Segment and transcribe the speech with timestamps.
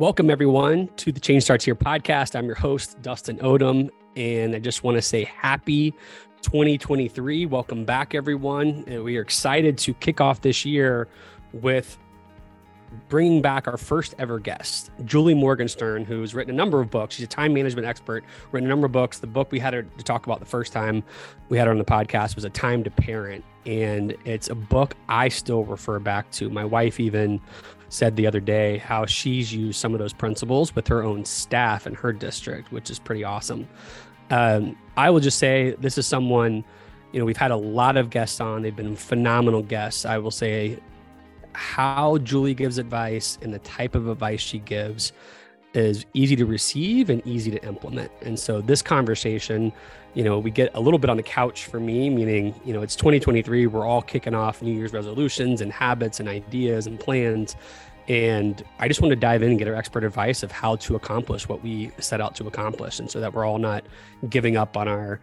[0.00, 2.36] Welcome, everyone, to the Change Starts Here podcast.
[2.36, 5.90] I'm your host, Dustin Odom, and I just want to say happy
[6.42, 7.46] 2023.
[7.46, 8.84] Welcome back, everyone.
[8.86, 11.08] And we are excited to kick off this year
[11.52, 11.98] with
[13.08, 17.16] bringing back our first ever guest, Julie Morgenstern, who's written a number of books.
[17.16, 18.22] She's a time management expert,
[18.52, 19.18] written a number of books.
[19.18, 21.02] The book we had her to talk about the first time
[21.48, 23.44] we had her on the podcast was A Time to Parent.
[23.66, 26.48] And it's a book I still refer back to.
[26.50, 27.40] My wife even
[27.88, 31.86] said the other day how she's used some of those principles with her own staff
[31.86, 33.68] in her district, which is pretty awesome.
[34.30, 36.64] Um, I will just say this is someone,
[37.12, 38.62] you know, we've had a lot of guests on.
[38.62, 40.04] They've been phenomenal guests.
[40.04, 40.78] I will say
[41.54, 45.12] how Julie gives advice and the type of advice she gives
[45.74, 48.10] is easy to receive and easy to implement.
[48.22, 49.72] And so this conversation,
[50.14, 52.82] you know, we get a little bit on the couch for me, meaning, you know,
[52.82, 57.56] it's 2023, we're all kicking off New Year's resolutions and habits and ideas and plans.
[58.08, 60.96] And I just want to dive in and get our expert advice of how to
[60.96, 63.00] accomplish what we set out to accomplish.
[63.00, 63.84] And so that we're all not
[64.30, 65.20] giving up on our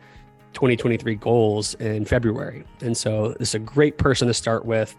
[0.54, 2.64] 2023 goals in February.
[2.82, 4.96] And so this is a great person to start with.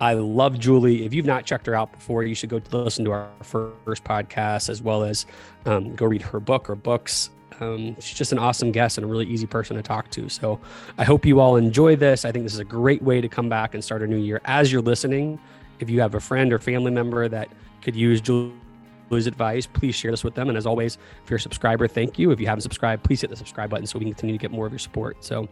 [0.00, 1.04] I love Julie.
[1.06, 4.68] If you've not checked her out before, you should go listen to our first podcast
[4.68, 5.26] as well as
[5.64, 7.30] um, go read her book or books.
[7.62, 10.28] Um, she's just an awesome guest and a really easy person to talk to.
[10.28, 10.58] So
[10.98, 12.24] I hope you all enjoy this.
[12.24, 14.40] I think this is a great way to come back and start a new year
[14.44, 15.38] as you're listening.
[15.78, 17.48] If you have a friend or family member that
[17.80, 20.48] could use Julie's advice, please share this with them.
[20.48, 22.30] And as always, if you're a subscriber, thank you.
[22.30, 24.50] If you haven't subscribed, please hit the subscribe button so we can continue to get
[24.50, 25.24] more of your support.
[25.24, 25.48] So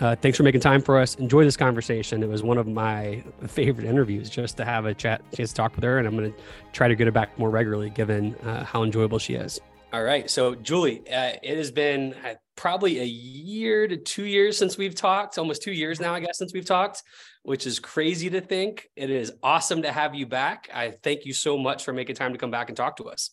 [0.00, 1.16] uh, thanks for making time for us.
[1.16, 2.22] Enjoy this conversation.
[2.22, 5.74] It was one of my favorite interviews just to have a chat, chance to talk
[5.74, 5.98] with her.
[5.98, 6.38] And I'm going to
[6.72, 9.60] try to get her back more regularly given uh, how enjoyable she is.
[9.92, 10.30] All right.
[10.30, 14.94] So, Julie, uh, it has been uh, probably a year to two years since we've
[14.94, 17.02] talked, almost two years now, I guess, since we've talked,
[17.42, 18.88] which is crazy to think.
[18.94, 20.70] It is awesome to have you back.
[20.72, 23.30] I thank you so much for making time to come back and talk to us.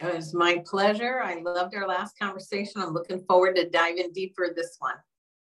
[0.00, 1.22] It was my pleasure.
[1.22, 2.82] I loved our last conversation.
[2.82, 4.96] I'm looking forward to diving deeper this one.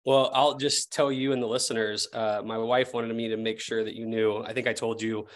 [0.05, 2.07] Well, I'll just tell you and the listeners.
[2.13, 4.37] Uh, my wife wanted me to make sure that you knew.
[4.37, 5.27] I think I told you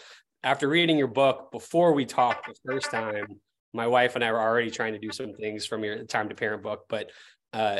[0.43, 3.41] after reading your book before we talked the first time.
[3.73, 6.35] My wife and I were already trying to do some things from your Time to
[6.35, 7.11] Parent book, but
[7.53, 7.79] uh,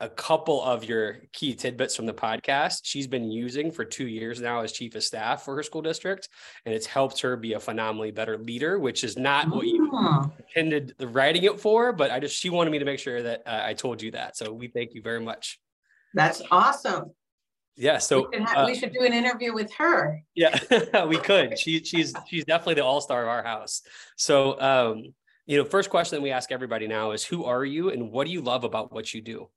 [0.00, 4.40] a couple of your key tidbits from the podcast she's been using for two years
[4.40, 6.30] now as chief of staff for her school district
[6.64, 10.26] and it's helped her be a phenomenally better leader which is not what you ah.
[10.38, 13.60] intended writing it for but i just she wanted me to make sure that uh,
[13.62, 15.60] i told you that so we thank you very much
[16.14, 17.12] that's awesome.
[17.76, 20.22] Yeah, so we should, have, uh, we should do an interview with her.
[20.34, 21.58] Yeah, we could.
[21.58, 23.82] She she's she's definitely the all star of our house.
[24.16, 25.14] So, um,
[25.46, 28.26] you know, first question that we ask everybody now is, who are you, and what
[28.26, 29.48] do you love about what you do?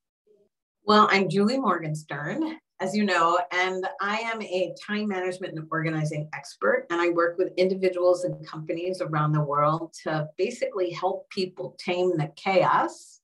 [0.85, 6.29] Well, I'm Julie Morgenstern, as you know, and I am a time management and organizing
[6.33, 11.77] expert, and I work with individuals and companies around the world to basically help people
[11.79, 13.21] tame the chaos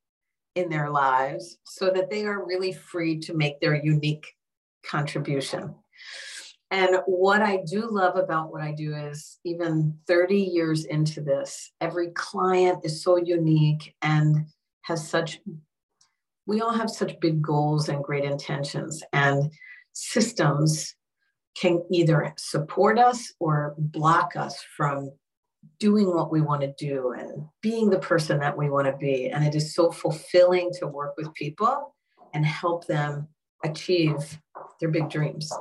[0.55, 4.25] in their lives so that they are really free to make their unique
[4.85, 5.75] contribution.
[6.71, 11.71] And what I do love about what I do is even 30 years into this,
[11.81, 14.45] every client is so unique and
[14.83, 15.39] has such,
[16.45, 19.51] we all have such big goals and great intentions, and
[19.93, 20.95] systems
[21.55, 25.11] can either support us or block us from
[25.79, 29.27] doing what we want to do and being the person that we want to be.
[29.27, 31.95] And it is so fulfilling to work with people
[32.33, 33.27] and help them
[33.65, 34.39] achieve
[34.79, 35.51] their big dreams.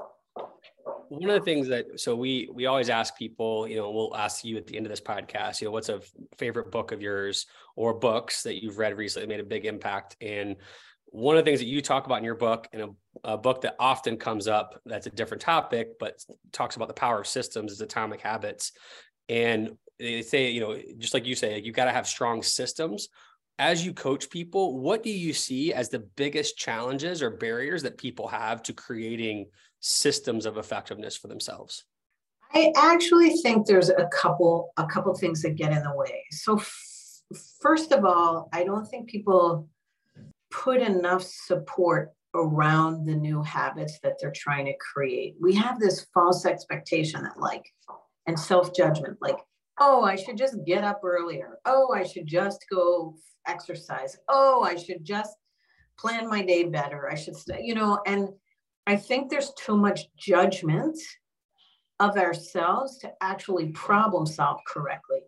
[1.08, 4.44] One of the things that so we we always ask people, you know, we'll ask
[4.44, 6.00] you at the end of this podcast, you know, what's a
[6.36, 7.46] favorite book of yours
[7.76, 10.56] or books that you've read recently made a big impact and
[11.10, 12.88] one of the things that you talk about in your book and a,
[13.24, 17.18] a, book that often comes up that's a different topic but talks about the power
[17.18, 18.72] of systems is atomic habits
[19.30, 23.08] and they say, you know, just like you say, you've got to have strong systems.
[23.58, 27.98] As you coach people, what do you see as the biggest challenges or barriers that
[27.98, 29.46] people have to creating
[29.80, 31.84] systems of effectiveness for themselves?
[32.54, 36.24] I actually think there's a couple a couple things that get in the way.
[36.30, 37.22] So f-
[37.60, 39.68] first of all, I don't think people
[40.50, 45.36] put enough support around the new habits that they're trying to create.
[45.40, 47.64] We have this false expectation that like
[48.26, 49.38] and self-judgment like
[49.80, 51.58] oh, I should just get up earlier.
[51.64, 53.14] Oh, I should just go
[53.46, 54.16] exercise.
[54.28, 55.36] Oh, I should just
[55.98, 57.08] plan my day better.
[57.10, 58.28] I should you know, and
[58.88, 60.98] I think there's too much judgment
[62.00, 65.18] of ourselves to actually problem solve correctly.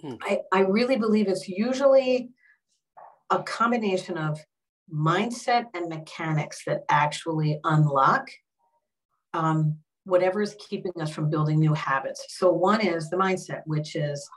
[0.00, 0.14] Hmm.
[0.20, 2.30] I, I really believe it's usually
[3.30, 4.40] a combination of
[4.92, 8.28] mindset and mechanics that actually unlock
[9.32, 12.26] um, whatever is keeping us from building new habits.
[12.30, 14.28] So, one is the mindset, which is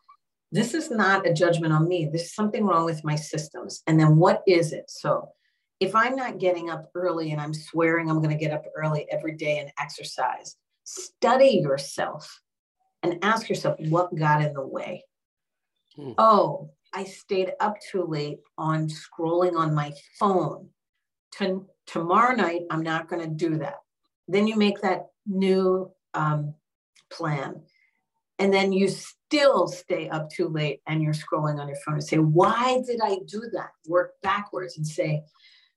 [0.51, 2.05] this is not a judgment on me.
[2.05, 3.81] There's something wrong with my systems.
[3.87, 4.85] And then what is it?
[4.87, 5.29] So
[5.79, 9.07] if I'm not getting up early and I'm swearing I'm going to get up early
[9.11, 12.41] every day and exercise, study yourself
[13.03, 15.03] and ask yourself what got in the way.
[15.95, 16.11] Hmm.
[16.17, 20.69] Oh, I stayed up too late on scrolling on my phone.
[21.39, 23.79] To, tomorrow night, I'm not going to do that.
[24.27, 26.55] Then you make that new um,
[27.11, 27.61] plan.
[28.39, 32.03] And then you still stay up too late and you're scrolling on your phone and
[32.03, 33.69] say, Why did I do that?
[33.87, 35.23] Work backwards and say,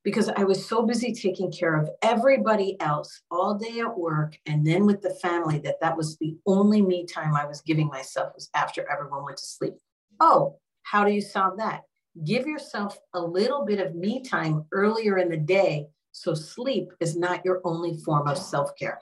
[0.09, 4.67] Because I was so busy taking care of everybody else all day at work and
[4.67, 8.33] then with the family that that was the only me time I was giving myself
[8.35, 9.75] was after everyone went to sleep.
[10.19, 11.83] Oh, how do you solve that?
[12.25, 17.15] Give yourself a little bit of me time earlier in the day so sleep is
[17.15, 19.01] not your only form of self care.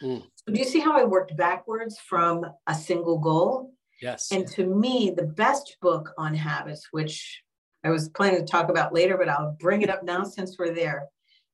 [0.00, 0.22] Mm.
[0.22, 3.72] So do you see how I worked backwards from a single goal?
[4.00, 4.30] Yes.
[4.30, 7.42] And to me, the best book on habits, which
[7.86, 10.74] I was planning to talk about later, but I'll bring it up now since we're
[10.74, 11.06] there,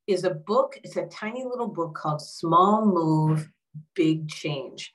[0.06, 0.78] is a book.
[0.82, 3.50] It's a tiny little book called Small Move,
[3.94, 4.94] Big Change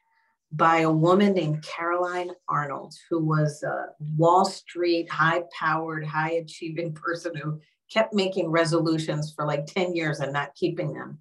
[0.51, 6.93] by a woman named Caroline Arnold, who was a Wall Street high powered, high achieving
[6.93, 7.59] person who
[7.93, 11.19] kept making resolutions for like 10 years and not keeping them.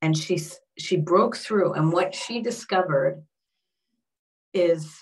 [0.00, 0.40] And she,
[0.78, 1.74] she broke through.
[1.74, 3.22] And what she discovered
[4.54, 4.98] is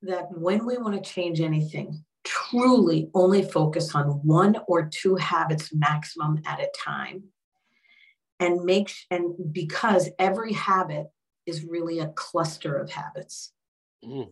[0.00, 2.04] that when we want to change anything,
[2.50, 7.22] truly only focus on one or two habits maximum at a time
[8.40, 11.06] and make and because every habit
[11.46, 13.52] is really a cluster of habits.
[14.04, 14.28] Mm.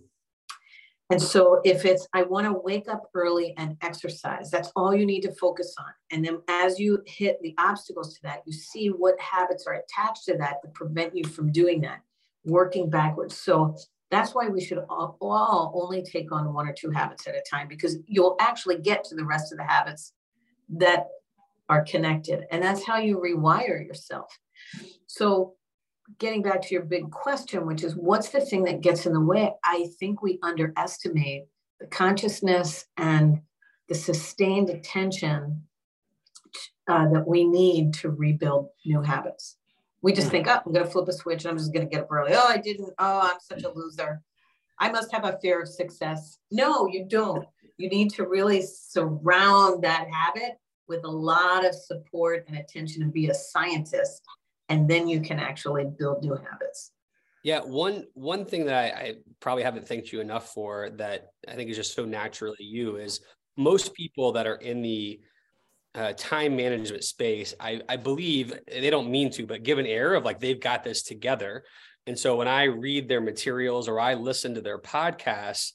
[1.09, 5.07] And so if it's, I want to wake up early and exercise, that's all you
[5.07, 5.87] need to focus on.
[6.11, 10.25] And then as you hit the obstacles to that, you see what habits are attached
[10.25, 12.01] to that that prevent you from doing that,
[12.45, 13.37] working backwards.
[13.37, 13.77] So
[14.11, 17.69] that's why we should all, only take on one or two habits at a time
[17.69, 20.13] because you'll actually get to the rest of the habits
[20.69, 21.09] that
[21.69, 22.45] are connected.
[22.51, 24.39] And that's how you rewire yourself.
[25.07, 25.55] So
[26.19, 29.21] getting back to your big question, which is what's the thing that gets in the
[29.21, 29.53] way?
[29.65, 31.45] I think we underestimate
[31.81, 33.41] the consciousness and
[33.89, 35.63] the sustained attention
[36.89, 39.57] uh, that we need to rebuild new habits.
[40.07, 40.45] We just mm-hmm.
[40.45, 42.13] think, oh, I'm going to flip a switch and I'm just going to get up
[42.13, 42.31] early.
[42.33, 42.95] Oh, I didn't.
[42.97, 44.23] Oh, I'm such a loser.
[44.79, 46.39] I must have a fear of success.
[46.53, 47.45] No, you don't.
[47.77, 53.13] You need to really surround that habit with a lot of support and attention and
[53.13, 54.23] be a scientist
[54.69, 56.93] and then you can actually build new habits
[57.43, 61.55] yeah one one thing that I, I, probably haven't thanked you enough for that i
[61.55, 63.21] think is just so naturally you is
[63.57, 65.21] most people that are in the
[65.97, 70.15] uh, time management space I, I believe they don't mean to but give an air
[70.15, 71.65] of like they've got this together
[72.07, 75.73] and so when i read their materials or i listen to their podcasts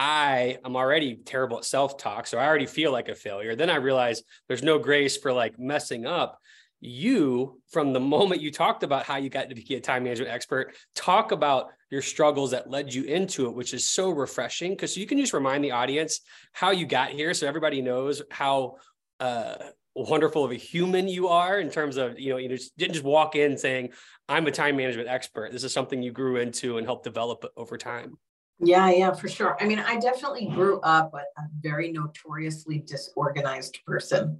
[0.00, 2.28] I am already terrible at self talk.
[2.28, 3.56] So I already feel like a failure.
[3.56, 6.38] Then I realize there's no grace for like messing up
[6.80, 10.30] you from the moment you talked about how you got to be a time management
[10.30, 14.96] expert talk about your struggles that led you into it which is so refreshing because
[14.96, 16.20] you can just remind the audience
[16.52, 18.76] how you got here so everybody knows how
[19.20, 19.56] uh,
[19.94, 23.04] wonderful of a human you are in terms of you know you just didn't just
[23.04, 23.90] walk in saying
[24.28, 27.76] i'm a time management expert this is something you grew into and helped develop over
[27.76, 28.16] time
[28.60, 33.78] yeah yeah for sure i mean i definitely grew up a, a very notoriously disorganized
[33.86, 34.38] person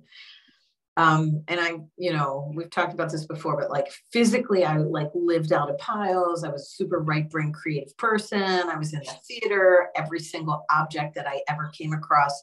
[0.99, 5.11] um, and I, you know, we've talked about this before, but like physically, I like
[5.15, 6.43] lived out of piles.
[6.43, 8.43] I was a super right brain creative person.
[8.43, 9.91] I was in the theater.
[9.95, 12.43] Every single object that I ever came across,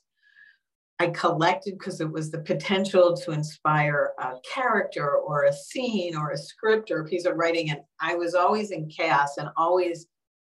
[0.99, 6.31] I collected because it was the potential to inspire a character or a scene or
[6.31, 7.69] a script or a piece of writing.
[7.69, 10.07] And I was always in chaos and always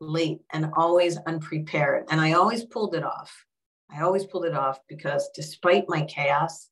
[0.01, 2.05] late and always unprepared.
[2.09, 3.33] And I always pulled it off.
[3.89, 6.69] I always pulled it off because despite my chaos,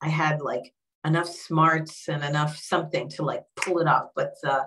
[0.00, 0.72] I had like
[1.04, 4.08] enough smarts and enough something to like pull it off.
[4.16, 4.64] But the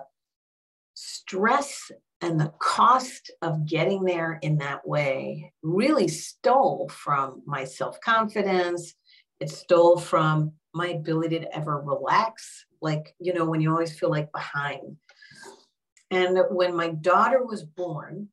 [0.94, 8.00] stress and the cost of getting there in that way really stole from my self
[8.00, 8.94] confidence.
[9.40, 12.66] It stole from my ability to ever relax.
[12.80, 14.96] Like, you know, when you always feel like behind.
[16.10, 18.28] And when my daughter was born,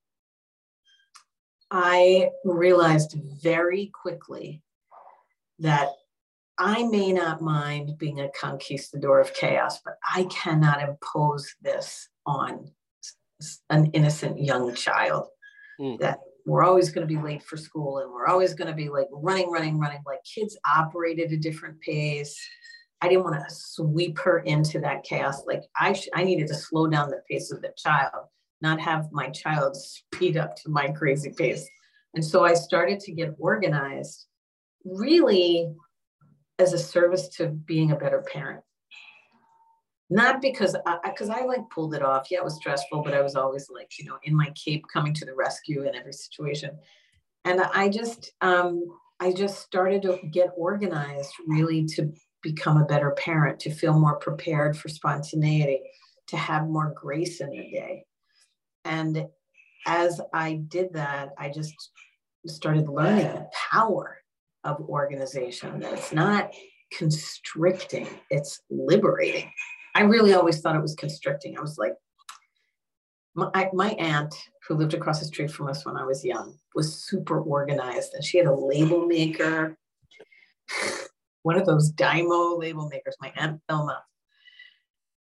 [1.69, 4.63] I realized very quickly
[5.59, 5.89] that
[6.57, 12.71] I may not mind being a conquistador of chaos, but I cannot impose this on
[13.69, 15.27] an innocent young child.
[15.79, 15.99] Mm.
[15.99, 18.89] That we're always going to be late for school and we're always going to be
[18.89, 20.01] like running, running, running.
[20.05, 22.39] Like kids operate at a different pace.
[23.01, 25.43] I didn't want to sweep her into that chaos.
[25.45, 28.27] Like I, sh- I needed to slow down the pace of the child,
[28.61, 31.67] not have my child speed up to my crazy pace.
[32.13, 34.27] And so I started to get organized
[34.85, 35.73] really
[36.59, 38.63] as a service to being a better parent.
[40.09, 42.27] Not because I, because I, like pulled it off.
[42.29, 45.13] Yeah, it was stressful, but I was always like, you know, in my cape coming
[45.15, 46.77] to the rescue in every situation.
[47.43, 48.85] And I just, um,
[49.19, 54.17] I just started to get organized really to become a better parent, to feel more
[54.17, 55.81] prepared for spontaneity,
[56.27, 58.05] to have more grace in the day.
[58.83, 59.25] And
[59.88, 61.74] as I did that, I just
[62.45, 64.17] started learning the power
[64.63, 66.53] of organization, that it's not
[66.91, 69.51] constricting, it's liberating.
[69.95, 71.57] I really always thought it was constricting.
[71.57, 71.93] I was like,
[73.33, 74.35] my, my aunt,
[74.67, 78.23] who lived across the street from us when I was young, was super organized and
[78.23, 79.77] she had a label maker,
[81.43, 84.03] one of those Dymo label makers, my Aunt Thelma.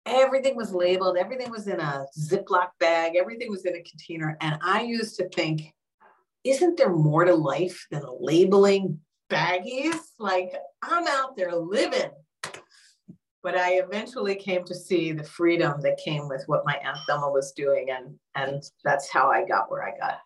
[0.05, 4.37] Everything was labeled, everything was in a Ziploc bag, everything was in a container.
[4.43, 5.73] And I used to think,
[6.45, 8.99] isn't there more to life than labeling
[9.31, 10.01] baggies?
[10.19, 10.53] Like,
[10.83, 12.11] I'm out there living
[13.43, 17.31] but I eventually came to see the freedom that came with what my Aunt Thelma
[17.31, 20.19] was doing, and and that's how I got where I got.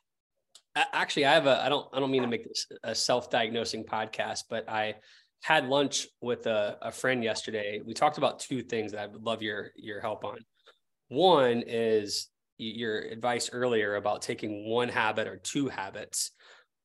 [0.93, 4.45] Actually, I have a I don't I don't mean to make this a self-diagnosing podcast,
[4.51, 4.97] but I
[5.43, 7.81] had lunch with a, a friend yesterday.
[7.85, 10.39] We talked about two things that I would love your your help on.
[11.09, 16.33] One is your advice earlier about taking one habit or two habits.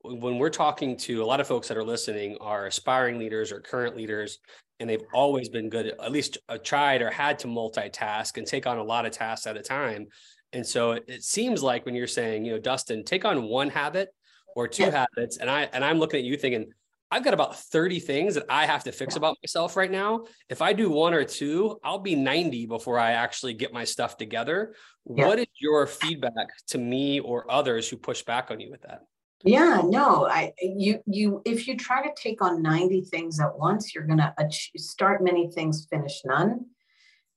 [0.01, 3.59] When we're talking to a lot of folks that are listening are aspiring leaders or
[3.59, 4.39] current leaders
[4.79, 8.65] and they've always been good at least uh, tried or had to multitask and take
[8.65, 10.07] on a lot of tasks at a time.
[10.53, 13.69] And so it, it seems like when you're saying you know dustin take on one
[13.69, 14.09] habit
[14.55, 15.05] or two yeah.
[15.15, 16.71] habits and i and i'm looking at you thinking
[17.11, 20.25] i've got about 30 things that i have to fix about myself right now.
[20.49, 24.17] If i do one or two i'll be 90 before i actually get my stuff
[24.17, 24.73] together.
[25.05, 25.27] Yeah.
[25.27, 29.01] what is your feedback to me or others who push back on you with that
[29.43, 33.95] yeah, no, I you you if you try to take on 90 things at once,
[33.95, 34.33] you're going to
[34.75, 36.65] start many things, finish none.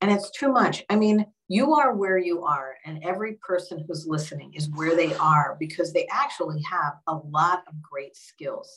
[0.00, 0.84] And it's too much.
[0.90, 5.14] I mean, you are where you are and every person who's listening is where they
[5.14, 8.68] are because they actually have a lot of great skills.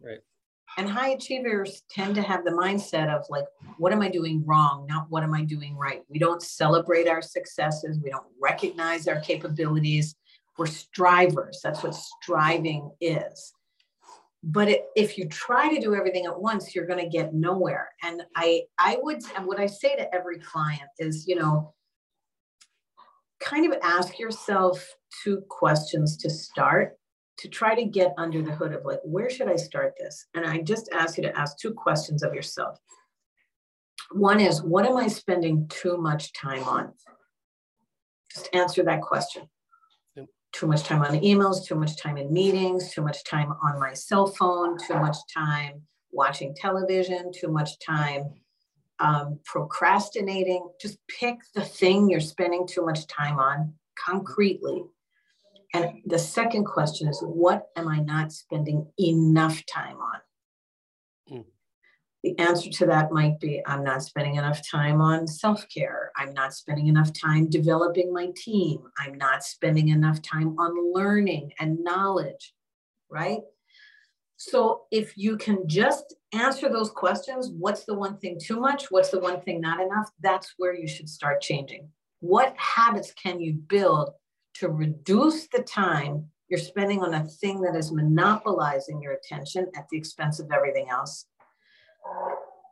[0.00, 0.20] Right.
[0.76, 3.46] And high achievers tend to have the mindset of like,
[3.78, 4.86] what am I doing wrong?
[4.88, 6.02] Not what am I doing right?
[6.08, 7.98] We don't celebrate our successes.
[8.00, 10.14] We don't recognize our capabilities
[10.58, 11.60] we're strivers.
[11.62, 13.52] That's what striving is.
[14.42, 17.88] But it, if you try to do everything at once, you're going to get nowhere.
[18.02, 21.74] And I, I would, and what I say to every client is, you know,
[23.40, 24.84] kind of ask yourself
[25.22, 26.96] two questions to start
[27.38, 30.26] to try to get under the hood of like, where should I start this?
[30.34, 32.78] And I just ask you to ask two questions of yourself.
[34.10, 36.92] One is, what am I spending too much time on?
[38.32, 39.48] Just answer that question
[40.52, 43.92] too much time on emails, too much time in meetings, too much time on my
[43.92, 48.30] cell phone, too much time watching television, too much time
[48.98, 50.68] um, procrastinating.
[50.80, 53.74] Just pick the thing you're spending too much time on
[54.06, 54.84] concretely.
[55.74, 60.20] And the second question is, what am I not spending enough time on?
[62.24, 66.10] The answer to that might be I'm not spending enough time on self care.
[66.16, 68.82] I'm not spending enough time developing my team.
[68.98, 72.54] I'm not spending enough time on learning and knowledge,
[73.08, 73.40] right?
[74.36, 78.90] So if you can just answer those questions what's the one thing too much?
[78.90, 80.10] What's the one thing not enough?
[80.20, 81.88] That's where you should start changing.
[82.20, 84.10] What habits can you build
[84.54, 89.86] to reduce the time you're spending on a thing that is monopolizing your attention at
[89.90, 91.26] the expense of everything else?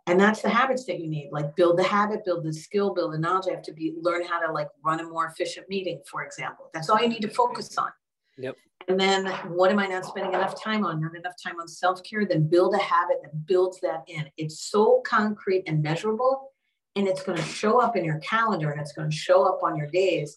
[0.08, 3.12] And that's the habits that you need like build the habit build the skill build
[3.12, 3.46] the knowledge.
[3.48, 6.70] I have to be learn how to like run a more efficient meeting for example.
[6.72, 7.90] That's all you need to focus on.
[8.38, 8.56] Yep.
[8.88, 11.00] And then what am i not spending enough time on?
[11.00, 12.24] Not enough time on self-care?
[12.24, 14.26] Then build a habit that builds that in.
[14.36, 16.52] It's so concrete and measurable
[16.94, 19.60] and it's going to show up in your calendar and it's going to show up
[19.62, 20.36] on your days.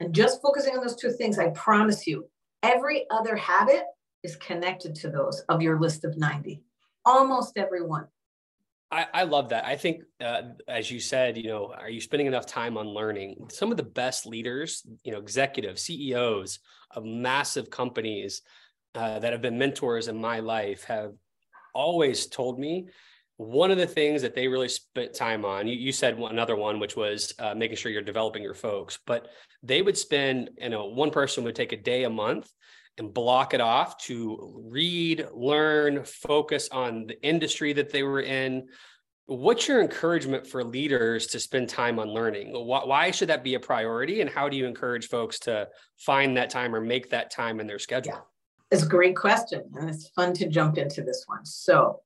[0.00, 2.28] And just focusing on those two things i promise you
[2.62, 3.84] every other habit
[4.22, 6.62] is connected to those of your list of 90
[7.04, 8.06] almost every one
[8.90, 9.66] I, I love that.
[9.66, 13.48] I think, uh, as you said, you know, are you spending enough time on learning?
[13.50, 16.60] Some of the best leaders, you know, executives, CEOs
[16.92, 18.42] of massive companies
[18.94, 21.12] uh, that have been mentors in my life have
[21.74, 22.86] always told me
[23.36, 25.68] one of the things that they really spent time on.
[25.68, 28.98] You, you said one, another one, which was uh, making sure you're developing your folks,
[29.06, 29.28] but
[29.62, 32.50] they would spend, you know, one person would take a day a month
[32.98, 38.68] and block it off to read, learn, focus on the industry that they were in.
[39.26, 42.52] What's your encouragement for leaders to spend time on learning?
[42.52, 44.20] Why should that be a priority?
[44.20, 47.66] And how do you encourage folks to find that time or make that time in
[47.66, 48.26] their schedule?
[48.70, 51.44] It's a great question, and it's fun to jump into this one.
[51.44, 52.00] So,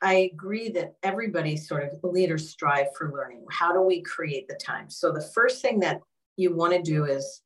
[0.00, 3.44] I agree that everybody sort of leaders strive for learning.
[3.50, 4.90] How do we create the time?
[4.90, 6.00] So, the first thing that
[6.36, 7.42] you want to do is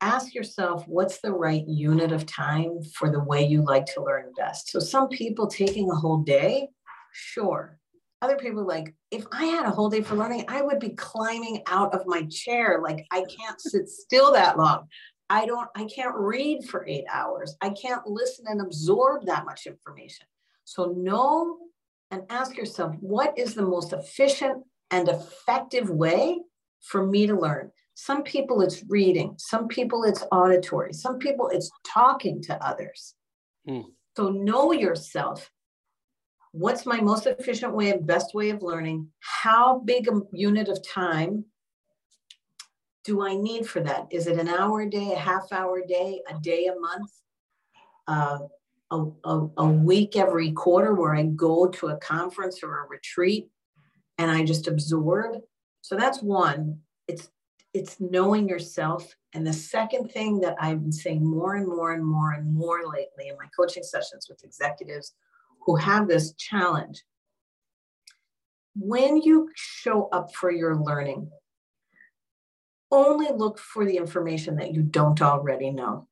[0.00, 4.32] ask yourself what's the right unit of time for the way you like to learn
[4.36, 4.70] best.
[4.70, 6.68] So, some people taking a whole day,
[7.12, 7.78] sure.
[8.22, 11.62] Other people like, if I had a whole day for learning, I would be climbing
[11.66, 12.80] out of my chair.
[12.82, 14.88] Like, I can't sit still that long.
[15.30, 17.56] I don't, I can't read for eight hours.
[17.62, 20.26] I can't listen and absorb that much information.
[20.64, 21.58] So know
[22.10, 26.38] and ask yourself, what is the most efficient and effective way
[26.80, 27.70] for me to learn?
[28.02, 33.14] Some people it's reading, some people it's auditory, some people it's talking to others.
[33.68, 33.82] Hmm.
[34.16, 35.50] So know yourself.
[36.52, 39.08] What's my most efficient way and best way of learning?
[39.18, 41.44] How big a unit of time
[43.04, 44.06] do I need for that?
[44.10, 47.10] Is it an hour a day, a half hour a day, a day a month,
[48.08, 48.38] uh,
[48.90, 53.50] a, a, a week every quarter where I go to a conference or a retreat
[54.16, 55.42] and I just absorb?
[55.82, 56.78] So that's one.
[57.06, 57.28] It's
[57.72, 59.14] it's knowing yourself.
[59.32, 62.80] And the second thing that I've been saying more and more and more and more
[62.84, 65.14] lately in my coaching sessions with executives
[65.66, 67.02] who have this challenge
[68.74, 71.30] when you show up for your learning,
[72.90, 76.08] only look for the information that you don't already know.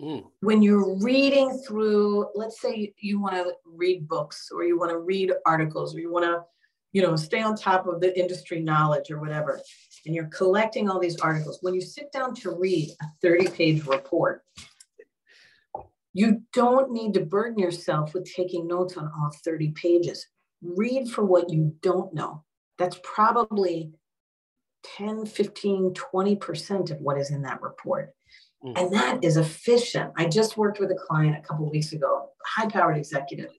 [0.00, 0.24] Mm.
[0.40, 4.98] When you're reading through, let's say you want to read books or you want to
[4.98, 6.42] read articles or you want to,
[6.92, 9.60] you know, stay on top of the industry knowledge or whatever,
[10.04, 13.86] and you're collecting all these articles, when you sit down to read a 30 page
[13.86, 14.42] report,
[16.12, 20.26] you don't need to burden yourself with taking notes on all 30 pages.
[20.60, 22.44] Read for what you don't know.
[22.78, 23.92] That's probably
[24.96, 28.10] 10, 15, 20% of what is in that report.
[28.64, 28.78] Mm.
[28.78, 30.12] And that is efficient.
[30.16, 33.50] I just worked with a client a couple weeks ago, high powered executive,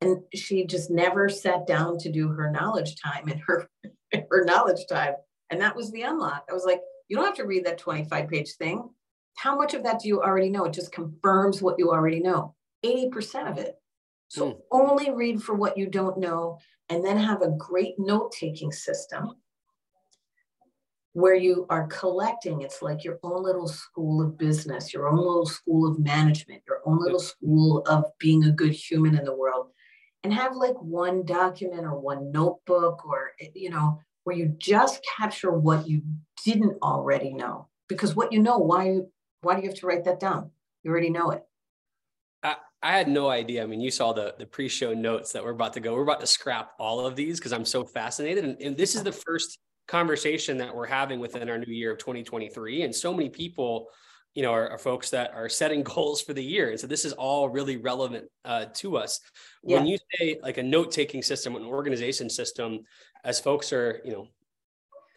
[0.00, 3.68] and she just never sat down to do her knowledge time in her,
[4.30, 5.14] her knowledge time.
[5.52, 6.46] And that was the unlock.
[6.48, 8.88] I was like, you don't have to read that 25 page thing.
[9.36, 10.64] How much of that do you already know?
[10.64, 13.76] It just confirms what you already know 80% of it.
[14.28, 14.58] So mm.
[14.72, 19.34] only read for what you don't know and then have a great note taking system
[21.12, 22.62] where you are collecting.
[22.62, 26.80] It's like your own little school of business, your own little school of management, your
[26.86, 29.66] own little school of being a good human in the world.
[30.24, 35.52] And have like one document or one notebook or, you know, where you just capture
[35.52, 36.02] what you
[36.44, 37.68] didn't already know.
[37.88, 38.98] Because what you know, why,
[39.42, 40.50] why do you have to write that down?
[40.82, 41.42] You already know it.
[42.42, 43.62] I, I had no idea.
[43.62, 45.94] I mean, you saw the the pre-show notes that we're about to go.
[45.94, 48.44] We're about to scrap all of these because I'm so fascinated.
[48.44, 49.58] And, and this is the first
[49.88, 53.88] conversation that we're having within our new year of 2023 and so many people
[54.34, 57.04] you know are, are folks that are setting goals for the year and so this
[57.04, 59.20] is all really relevant uh, to us
[59.64, 59.76] yeah.
[59.76, 62.80] when you say like a note-taking system an organization system
[63.24, 64.28] as folks are you know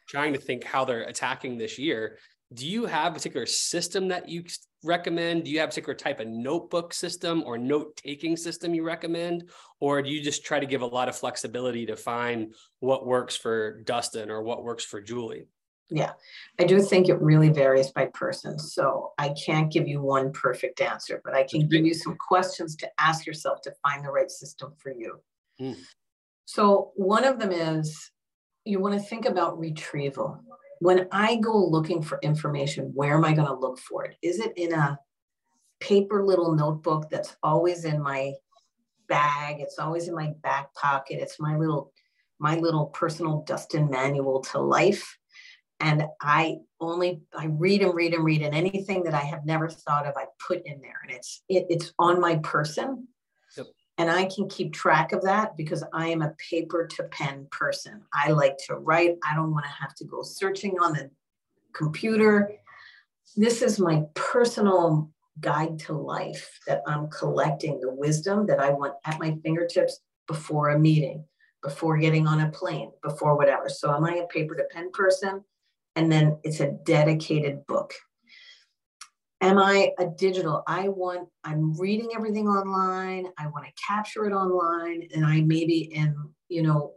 [0.08, 2.18] trying to think how they're attacking this year
[2.54, 4.44] do you have a particular system that you
[4.84, 5.46] recommend?
[5.46, 9.50] Do you have a particular type of notebook system or note taking system you recommend?
[9.80, 13.36] Or do you just try to give a lot of flexibility to find what works
[13.36, 15.48] for Dustin or what works for Julie?
[15.90, 16.14] Yeah,
[16.60, 18.58] I do think it really varies by person.
[18.58, 22.76] So I can't give you one perfect answer, but I can give you some questions
[22.78, 25.20] to ask yourself to find the right system for you.
[25.62, 25.78] Mm.
[26.46, 28.12] So one of them is
[28.64, 30.40] you want to think about retrieval
[30.80, 34.16] when I go looking for information, where am I going to look for it?
[34.22, 35.00] Is it in a
[35.80, 38.34] paper little notebook that's always in my
[39.08, 39.58] bag?
[39.60, 41.20] It's always in my back pocket.
[41.22, 41.92] It's my little
[42.38, 45.18] my little personal Dustin manual to life.
[45.80, 49.70] And I only I read and read and read, and anything that I have never
[49.70, 53.08] thought of, I put in there, and it's it, it's on my person.
[53.98, 58.02] And I can keep track of that because I am a paper to pen person.
[58.14, 59.18] I like to write.
[59.28, 61.10] I don't want to have to go searching on the
[61.74, 62.52] computer.
[63.38, 68.96] This is my personal guide to life that I'm collecting the wisdom that I want
[69.06, 71.24] at my fingertips before a meeting,
[71.64, 73.70] before getting on a plane, before whatever.
[73.70, 75.44] So, am I a paper to pen person?
[75.96, 77.94] And then it's a dedicated book
[79.46, 80.64] am I a digital?
[80.68, 83.28] I want, I'm reading everything online.
[83.38, 85.08] I want to capture it online.
[85.14, 86.16] And I maybe in,
[86.50, 86.94] you know,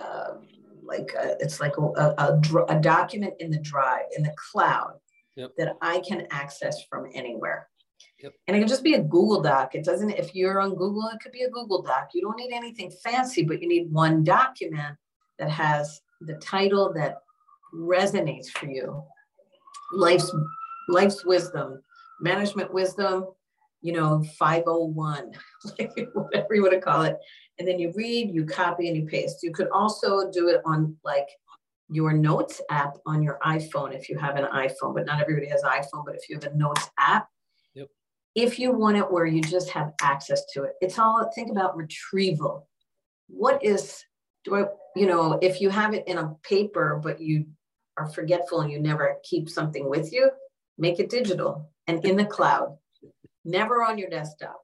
[0.00, 0.34] uh,
[0.82, 4.94] like a, it's like a, a, a, document in the drive, in the cloud
[5.36, 5.52] yep.
[5.56, 7.68] that I can access from anywhere.
[8.22, 8.32] Yep.
[8.46, 9.74] And it can just be a Google Doc.
[9.74, 12.10] It doesn't, if you're on Google, it could be a Google Doc.
[12.14, 14.96] You don't need anything fancy, but you need one document
[15.38, 17.18] that has the title that
[17.74, 19.02] resonates for you
[19.92, 20.34] life's
[20.88, 21.80] life's wisdom,
[22.20, 23.26] management wisdom,
[23.80, 25.32] you know, 501,
[26.14, 27.18] whatever you want to call it.
[27.58, 29.42] And then you read, you copy, and you paste.
[29.42, 31.28] You could also do it on like
[31.90, 35.62] your notes app on your iPhone if you have an iPhone, but not everybody has
[35.62, 36.04] iPhone.
[36.06, 37.28] But if you have a notes app,
[37.74, 37.88] yep.
[38.34, 41.76] if you want it where you just have access to it, it's all think about
[41.76, 42.68] retrieval.
[43.28, 44.02] What is
[44.44, 44.64] do I,
[44.96, 47.46] you know, if you have it in a paper, but you
[47.96, 50.30] are forgetful and you never keep something with you,
[50.78, 52.78] make it digital and in the cloud,
[53.44, 54.62] never on your desktop.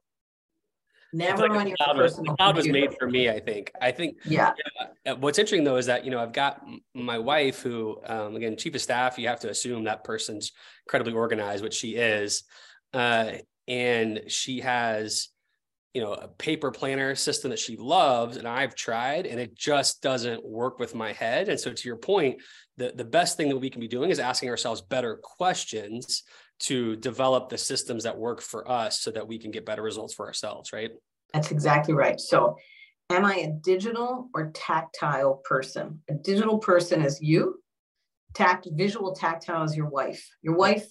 [1.11, 3.29] Never like on your cloud was, the cloud was made for me.
[3.29, 3.71] I think.
[3.81, 4.17] I think.
[4.25, 4.51] Yeah.
[5.05, 5.13] yeah.
[5.13, 6.61] What's interesting though is that you know I've got
[6.93, 9.17] my wife who, um, again, chief of staff.
[9.17, 10.51] You have to assume that person's
[10.85, 12.43] incredibly organized, which she is,
[12.93, 13.31] uh,
[13.67, 15.29] and she has
[15.93, 20.01] you know a paper planner system that she loves and i've tried and it just
[20.01, 21.49] doesn't work with my head.
[21.49, 22.41] And so to your point
[22.77, 26.23] the, the best thing that we can be doing is asking ourselves better questions
[26.59, 30.13] to develop the systems that work for us so that we can get better results
[30.13, 30.91] for ourselves right?
[31.33, 32.19] That's exactly right.
[32.19, 32.57] So
[33.09, 36.01] am i a digital or tactile person?
[36.09, 37.61] A digital person is you
[38.33, 40.27] tact visual tactile is your wife.
[40.41, 40.85] Your wife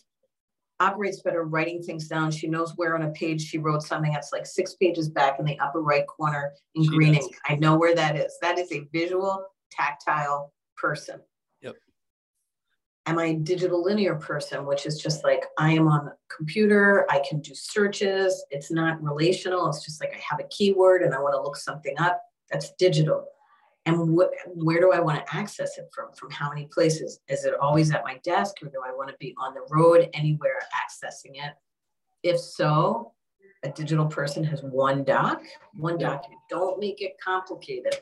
[0.81, 2.31] operates better writing things down.
[2.31, 5.45] She knows where on a page she wrote something that's like six pages back in
[5.45, 7.25] the upper right corner in she green does.
[7.25, 7.37] ink.
[7.49, 8.37] I know where that is.
[8.43, 11.21] That is a visual, tactile person.
[11.63, 11.75] Yep.
[13.07, 17.07] Am I a digital linear person, which is just like I am on the computer,
[17.11, 18.45] I can do searches.
[18.51, 19.69] It's not relational.
[19.69, 22.21] It's just like I have a keyword and I want to look something up.
[22.51, 23.27] That's digital
[23.89, 26.13] and what, where do I want to access it from?
[26.13, 27.21] From how many places?
[27.29, 30.09] Is it always at my desk or do I want to be on the road
[30.13, 31.55] anywhere accessing it?
[32.23, 33.13] If so,
[33.65, 35.43] a digital person has one doc,
[35.75, 36.41] one document.
[36.51, 37.97] Don't make it complicated.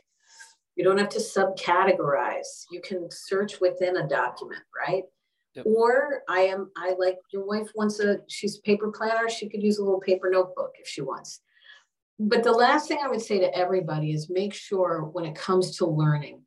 [0.74, 2.64] You don't have to subcategorize.
[2.70, 5.04] You can search within a document, right?
[5.54, 5.66] Yep.
[5.66, 9.30] Or I am, I like your wife wants a, she's a paper planner.
[9.30, 11.40] She could use a little paper notebook if she wants
[12.18, 15.76] but the last thing I would say to everybody is make sure when it comes
[15.78, 16.42] to learning,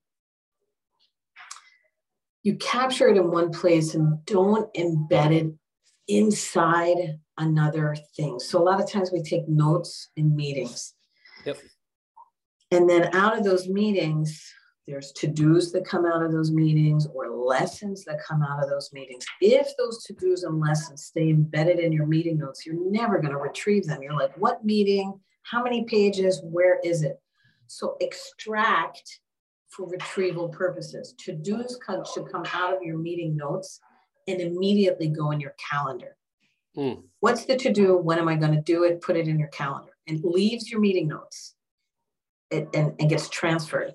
[2.44, 5.54] you capture it in one place and don't embed it
[6.08, 8.40] inside another thing.
[8.40, 10.96] So a lot of times we take notes in meetings.
[11.46, 11.58] Yep.
[12.72, 14.54] And then out of those meetings,
[14.88, 18.90] there's to-dos that come out of those meetings or lessons that come out of those
[18.92, 19.24] meetings.
[19.40, 23.38] If those to-dos and lessons stay embedded in your meeting notes, you're never going to
[23.38, 24.02] retrieve them.
[24.02, 26.42] You're like, what meeting how many pages?
[26.44, 27.20] Where is it?
[27.68, 29.20] So extract
[29.70, 31.14] for retrieval purposes.
[31.20, 31.78] To-dos
[32.14, 33.80] should come out of your meeting notes
[34.28, 36.16] and immediately go in your calendar.
[36.78, 37.04] Mm.
[37.20, 37.98] What's the to-do?
[37.98, 39.02] When am I going to do it?
[39.02, 41.56] Put it in your calendar and leaves your meeting notes
[42.52, 43.94] it, and, and gets transferred.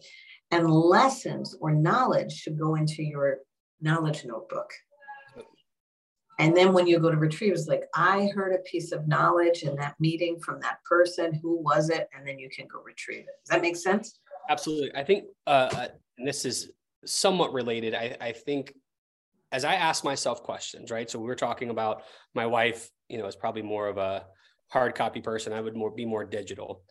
[0.51, 3.39] And lessons or knowledge should go into your
[3.81, 4.71] knowledge notebook.
[6.39, 9.63] And then when you go to retrieve, it's like, I heard a piece of knowledge
[9.63, 11.35] in that meeting from that person.
[11.43, 12.09] Who was it?
[12.17, 13.35] And then you can go retrieve it.
[13.45, 14.19] Does that make sense?
[14.51, 14.95] Absolutely.
[14.95, 16.71] I think, uh, uh, and this is
[17.05, 17.95] somewhat related.
[17.95, 18.75] I, I think
[19.53, 21.09] as I ask myself questions, right?
[21.09, 22.03] So we were talking about
[22.35, 24.27] my wife, you know, is probably more of a
[24.69, 25.53] hard copy person.
[25.53, 26.83] I would more be more digital.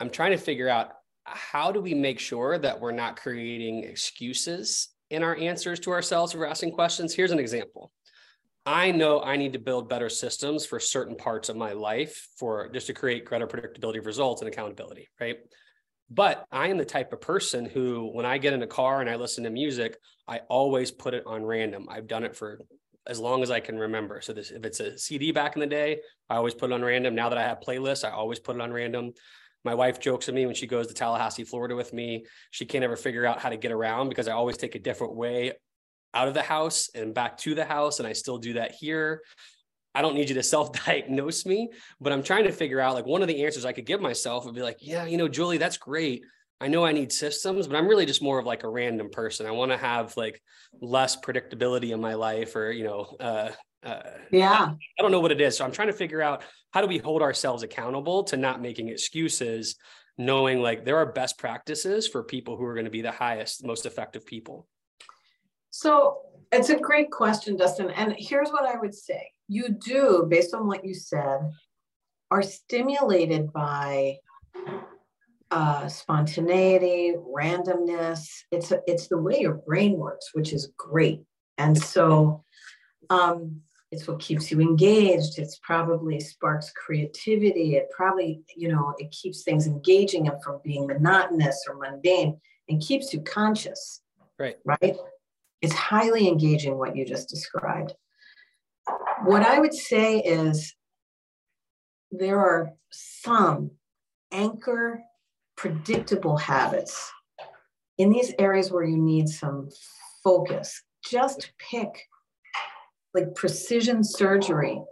[0.00, 0.92] I'm trying to figure out
[1.24, 6.32] how do we make sure that we're not creating excuses in our answers to ourselves
[6.32, 7.14] if we're asking questions.
[7.14, 7.92] Here's an example.
[8.66, 12.68] I know I need to build better systems for certain parts of my life for
[12.70, 15.36] just to create greater predictability of results and accountability, right?
[16.10, 19.08] But I am the type of person who, when I get in a car and
[19.08, 21.86] I listen to music, I always put it on random.
[21.88, 22.60] I've done it for
[23.06, 24.20] as long as I can remember.
[24.20, 26.82] So this, if it's a CD back in the day, I always put it on
[26.82, 27.14] random.
[27.14, 29.12] Now that I have playlists, I always put it on random.
[29.64, 32.24] My wife jokes with me when she goes to Tallahassee, Florida with me.
[32.50, 35.14] She can't ever figure out how to get around because I always take a different
[35.14, 35.52] way
[36.16, 37.98] out of the house and back to the house.
[37.98, 39.22] And I still do that here.
[39.94, 43.06] I don't need you to self diagnose me, but I'm trying to figure out like
[43.06, 45.58] one of the answers I could give myself would be like, yeah, you know, Julie,
[45.58, 46.24] that's great.
[46.60, 49.46] I know I need systems, but I'm really just more of like a random person.
[49.46, 50.40] I want to have like
[50.80, 53.50] less predictability in my life or, you know, uh,
[53.82, 54.02] uh,
[54.32, 55.56] yeah, I don't know what it is.
[55.56, 58.88] So I'm trying to figure out how do we hold ourselves accountable to not making
[58.88, 59.76] excuses,
[60.18, 63.64] knowing like there are best practices for people who are going to be the highest,
[63.64, 64.66] most effective people.
[65.78, 67.90] So it's a great question, Dustin.
[67.90, 71.40] And here's what I would say you do, based on what you said,
[72.30, 74.16] are stimulated by
[75.50, 78.26] uh, spontaneity, randomness.
[78.50, 81.20] It's a, it's the way your brain works, which is great.
[81.58, 82.42] And so
[83.10, 83.60] um,
[83.92, 85.38] it's what keeps you engaged.
[85.38, 87.76] It's probably sparks creativity.
[87.76, 92.80] It probably, you know, it keeps things engaging and from being monotonous or mundane and
[92.80, 94.00] keeps you conscious.
[94.38, 94.56] Right.
[94.64, 94.96] Right.
[95.62, 97.94] It's highly engaging what you just described.
[99.24, 100.74] What I would say is
[102.10, 103.70] there are some
[104.32, 105.00] anchor
[105.56, 107.10] predictable habits
[107.98, 109.70] in these areas where you need some
[110.22, 110.82] focus.
[111.04, 112.06] Just pick
[113.14, 114.82] like precision surgery.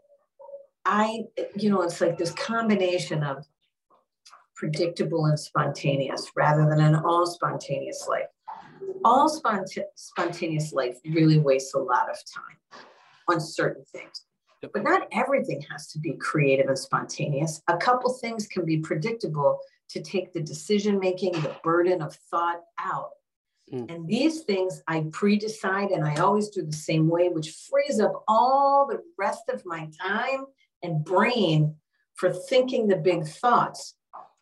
[0.86, 1.24] I,
[1.54, 3.44] you know, it's like this combination of
[4.56, 8.26] predictable and spontaneous rather than an all spontaneous life.
[9.04, 12.80] All sponta- spontaneous life really wastes a lot of time
[13.28, 14.24] on certain things.
[14.72, 17.60] But not everything has to be creative and spontaneous.
[17.68, 19.58] A couple things can be predictable
[19.90, 23.10] to take the decision making, the burden of thought out.
[23.72, 23.94] Mm.
[23.94, 28.00] And these things I pre decide and I always do the same way, which frees
[28.00, 30.46] up all the rest of my time
[30.82, 31.76] and brain
[32.14, 33.94] for thinking the big thoughts.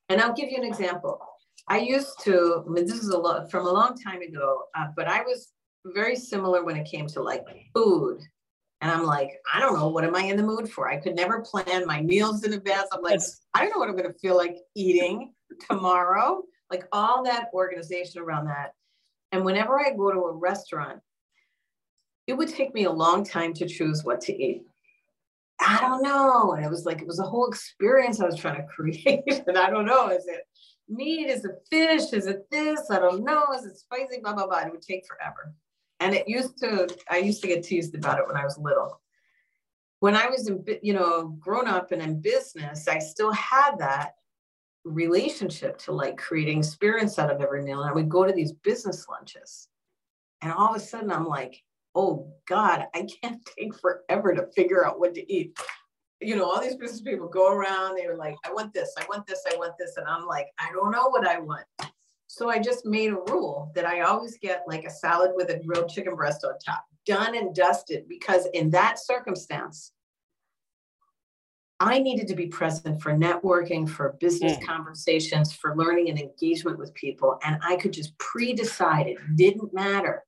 [0.09, 1.21] And I'll give you an example.
[1.69, 4.87] I used to, I mean, this is a lot from a long time ago, uh,
[4.97, 5.53] but I was
[5.87, 7.45] very similar when it came to like
[7.75, 8.21] food.
[8.81, 10.89] And I'm like, I don't know, what am I in the mood for?
[10.89, 12.89] I could never plan my meals in advance.
[12.93, 13.21] I'm like,
[13.55, 15.33] I don't know what I'm going to feel like eating
[15.71, 16.43] tomorrow.
[16.69, 18.73] Like all that organization around that.
[19.31, 20.99] And whenever I go to a restaurant,
[22.27, 24.63] it would take me a long time to choose what to eat.
[25.61, 26.53] I don't know.
[26.53, 29.23] And it was like, it was a whole experience I was trying to create.
[29.47, 30.43] and I don't know, is it
[30.93, 31.29] meat?
[31.29, 32.13] Is it fish?
[32.13, 32.91] Is it this?
[32.91, 33.47] I don't know.
[33.55, 34.21] Is it spicy?
[34.23, 34.61] Blah, blah, blah.
[34.61, 35.55] It would take forever.
[36.01, 39.01] And it used to, I used to get teased about it when I was little.
[40.01, 44.15] When I was in, you know, grown up and in business, I still had that
[44.85, 47.81] relationship to like creating experience out of every meal.
[47.81, 49.69] And I would go to these business lunches.
[50.41, 51.63] And all of a sudden I'm like,
[51.95, 55.57] oh God, I can't take forever to figure out what to eat.
[56.23, 59.05] You know, all these business people go around, they were like, I want this, I
[59.09, 59.97] want this, I want this.
[59.97, 61.65] And I'm like, I don't know what I want.
[62.27, 65.59] So I just made a rule that I always get like a salad with a
[65.59, 69.93] grilled chicken breast on top, done and dusted, because in that circumstance,
[71.79, 74.65] I needed to be present for networking, for business mm.
[74.65, 77.39] conversations, for learning and engagement with people.
[77.45, 80.23] And I could just pre decide it didn't matter.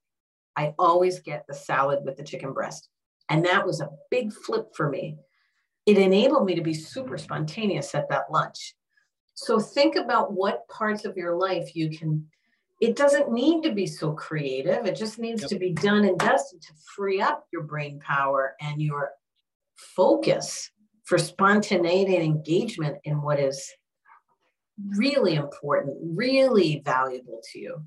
[0.57, 2.89] I always get the salad with the chicken breast.
[3.31, 5.17] And that was a big flip for me.
[5.87, 8.75] It enabled me to be super spontaneous at that lunch.
[9.35, 12.27] So think about what parts of your life you can.
[12.81, 14.87] It doesn't need to be so creative.
[14.87, 15.51] It just needs yep.
[15.51, 19.11] to be done and dusted to free up your brain power and your
[19.77, 20.71] focus
[21.05, 23.71] for spontaneity and engagement in what is
[24.97, 27.83] really important, really valuable to you.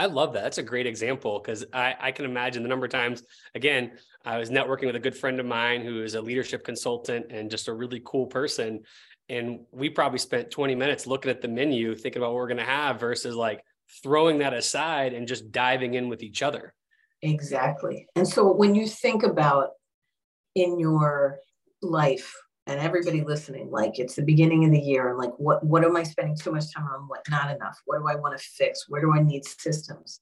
[0.00, 0.42] I love that.
[0.42, 3.22] That's a great example because I, I can imagine the number of times,
[3.54, 3.92] again,
[4.24, 7.50] I was networking with a good friend of mine who is a leadership consultant and
[7.50, 8.80] just a really cool person.
[9.28, 12.56] And we probably spent 20 minutes looking at the menu, thinking about what we're going
[12.56, 13.62] to have versus like
[14.02, 16.72] throwing that aside and just diving in with each other.
[17.20, 18.06] Exactly.
[18.16, 19.72] And so when you think about
[20.54, 21.40] in your
[21.82, 22.34] life
[22.70, 25.96] and everybody listening like it's the beginning of the year and like what what am
[25.96, 28.88] i spending too much time on what not enough what do i want to fix
[28.88, 30.20] where do i need systems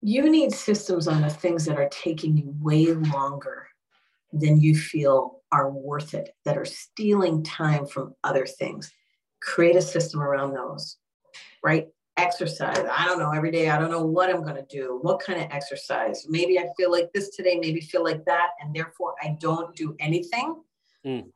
[0.00, 3.68] you need systems on the things that are taking you way longer
[4.32, 8.90] than you feel are worth it that are stealing time from other things
[9.42, 10.96] create a system around those
[11.62, 12.78] right exercise.
[12.78, 13.68] I don't know every day.
[13.68, 14.98] I don't know what I'm going to do.
[15.02, 16.24] What kind of exercise?
[16.26, 18.52] Maybe I feel like this today, maybe feel like that.
[18.58, 20.62] And therefore I don't do anything.
[21.06, 21.30] Mm.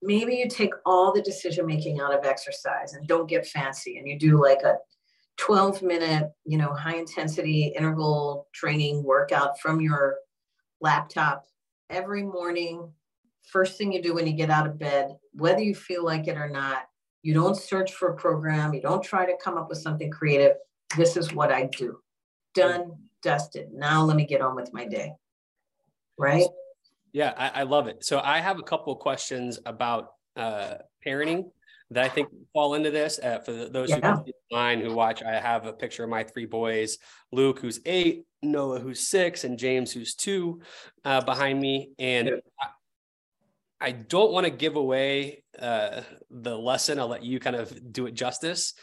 [0.00, 4.06] Maybe you take all the decision making out of exercise and don't get fancy and
[4.06, 4.76] you do like a
[5.38, 10.16] 12 minute, you know, high intensity interval training workout from your
[10.80, 11.44] laptop
[11.90, 12.92] every morning.
[13.50, 16.36] First thing you do when you get out of bed, whether you feel like it
[16.36, 16.82] or not,
[17.22, 18.74] you don't search for a program.
[18.74, 20.56] You don't try to come up with something creative.
[20.96, 21.98] This is what I do.
[22.54, 23.72] Done, dusted.
[23.72, 25.12] Now let me get on with my day.
[26.18, 26.46] Right?
[27.12, 28.04] Yeah, I, I love it.
[28.04, 31.50] So I have a couple of questions about uh, parenting
[31.90, 33.18] that I think fall into this.
[33.18, 34.16] Uh, for those yeah.
[34.16, 36.98] who online who watch, I have a picture of my three boys:
[37.32, 40.60] Luke, who's eight, Noah, who's six, and James, who's two,
[41.04, 41.90] uh, behind me.
[41.98, 42.42] And
[43.80, 46.98] I don't want to give away uh, the lesson.
[46.98, 48.74] I'll let you kind of do it justice.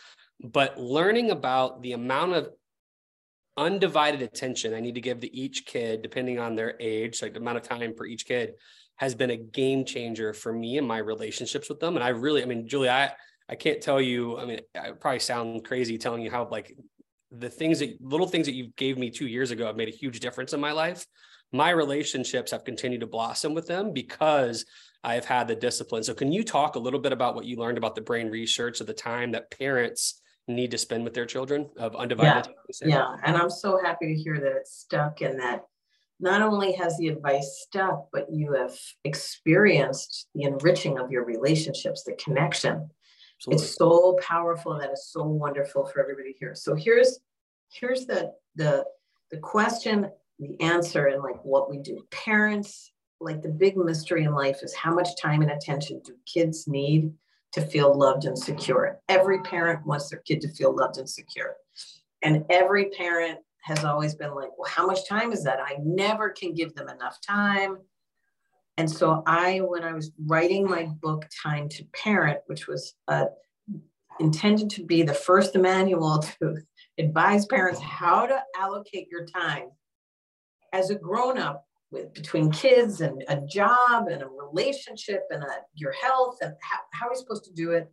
[0.43, 2.49] But learning about the amount of
[3.57, 7.39] undivided attention I need to give to each kid, depending on their age, like the
[7.39, 8.53] amount of time for each kid,
[8.97, 11.95] has been a game changer for me and my relationships with them.
[11.95, 13.11] And I really, I mean, Julie, I
[13.47, 14.39] I can't tell you.
[14.39, 16.75] I mean, I probably sound crazy telling you how like
[17.31, 19.91] the things that little things that you gave me two years ago have made a
[19.91, 21.05] huge difference in my life
[21.51, 24.65] my relationships have continued to blossom with them because
[25.03, 26.03] I've had the discipline.
[26.03, 28.81] So, can you talk a little bit about what you learned about the brain research
[28.81, 33.15] at the time that parents need to spend with their children of undivided yeah, yeah.
[33.23, 35.63] and i'm so happy to hear that it's stuck and that
[36.19, 42.03] not only has the advice stuck, but you have experienced the enriching of your relationships,
[42.03, 42.89] the connection.
[43.37, 43.63] Absolutely.
[43.63, 46.55] It's so powerful and that is so wonderful for everybody here.
[46.55, 47.19] So here's
[47.69, 48.85] here's the the
[49.31, 52.05] the question, the answer, and like what we do.
[52.11, 56.65] Parents, like the big mystery in life is how much time and attention do kids
[56.67, 57.11] need
[57.55, 58.99] to feel loved and secure?
[59.09, 61.55] Every parent wants their kid to feel loved and secure.
[62.21, 65.59] And every parent has always been like, well, how much time is that?
[65.59, 67.77] I never can give them enough time.
[68.77, 73.25] And so I, when I was writing my book, Time to Parent, which was uh,
[74.19, 76.57] intended to be the first manual to
[76.97, 79.69] advise parents how to allocate your time
[80.73, 85.47] as a grown up with between kids and a job and a relationship and a,
[85.73, 87.89] your health and how, how are we supposed to do it?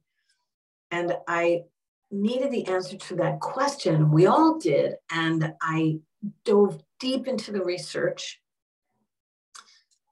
[0.91, 1.63] And I
[2.11, 4.11] needed the answer to that question.
[4.11, 4.97] We all did.
[5.11, 6.01] And I
[6.45, 8.41] dove deep into the research,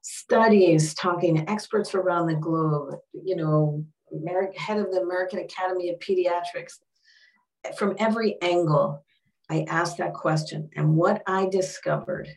[0.01, 3.85] studies, talking to experts around the globe, you know,
[4.57, 6.79] head of the American Academy of Pediatrics.
[7.77, 9.05] From every angle,
[9.49, 10.69] I asked that question.
[10.75, 12.27] And what I discovered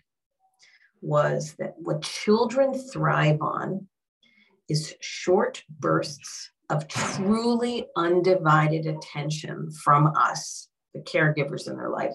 [1.04, 3.86] was that what children thrive on
[4.68, 12.14] is short bursts of truly undivided attention from us, the caregivers in their life.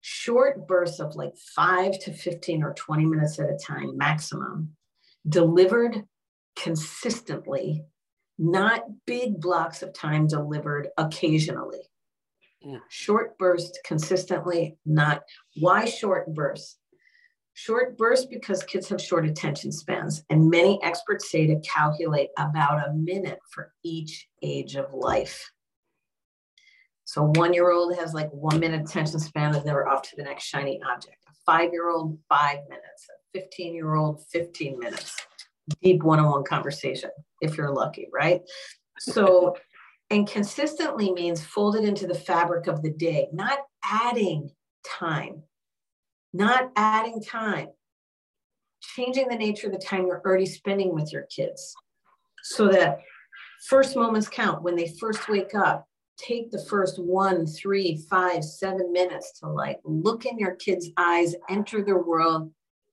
[0.00, 4.70] Short bursts of like five to 15 or 20 minutes at a time, maximum,
[5.28, 6.04] delivered
[6.56, 7.84] consistently,
[8.38, 11.80] not big blocks of time delivered occasionally.
[12.64, 12.80] Mm.
[12.88, 15.22] Short bursts consistently, not
[15.56, 16.77] why short bursts?
[17.60, 22.88] Short bursts because kids have short attention spans, and many experts say to calculate about
[22.88, 25.50] a minute for each age of life.
[27.04, 30.22] So one year old has like one minute attention span and they're off to the
[30.22, 31.16] next shiny object.
[31.28, 33.08] A five year old, five minutes.
[33.34, 35.16] A 15 year old, 15 minutes.
[35.82, 38.40] Deep one on one conversation, if you're lucky, right?
[39.00, 39.56] So,
[40.10, 44.48] and consistently means folded into the fabric of the day, not adding
[44.86, 45.42] time
[46.38, 47.66] not adding time,
[48.80, 51.74] changing the nature of the time you're already spending with your kids
[52.44, 53.00] so that
[53.66, 55.84] first moments count when they first wake up.
[56.16, 61.34] Take the first one, three, five, seven minutes to like look in your kids' eyes,
[61.48, 62.52] enter their world,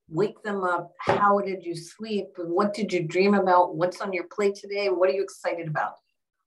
[0.10, 0.92] wake them up.
[1.00, 2.28] How did you sleep?
[2.38, 3.76] What did you dream about?
[3.76, 4.90] What's on your plate today?
[4.90, 5.94] What are you excited about?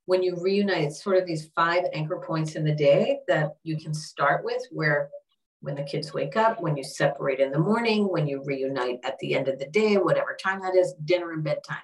[0.07, 3.77] When you reunite, it's sort of these five anchor points in the day that you
[3.77, 5.11] can start with where
[5.61, 9.19] when the kids wake up, when you separate in the morning, when you reunite at
[9.19, 11.79] the end of the day, whatever time that is, dinner and bedtime.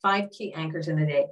[0.00, 1.26] Five key anchors in the day.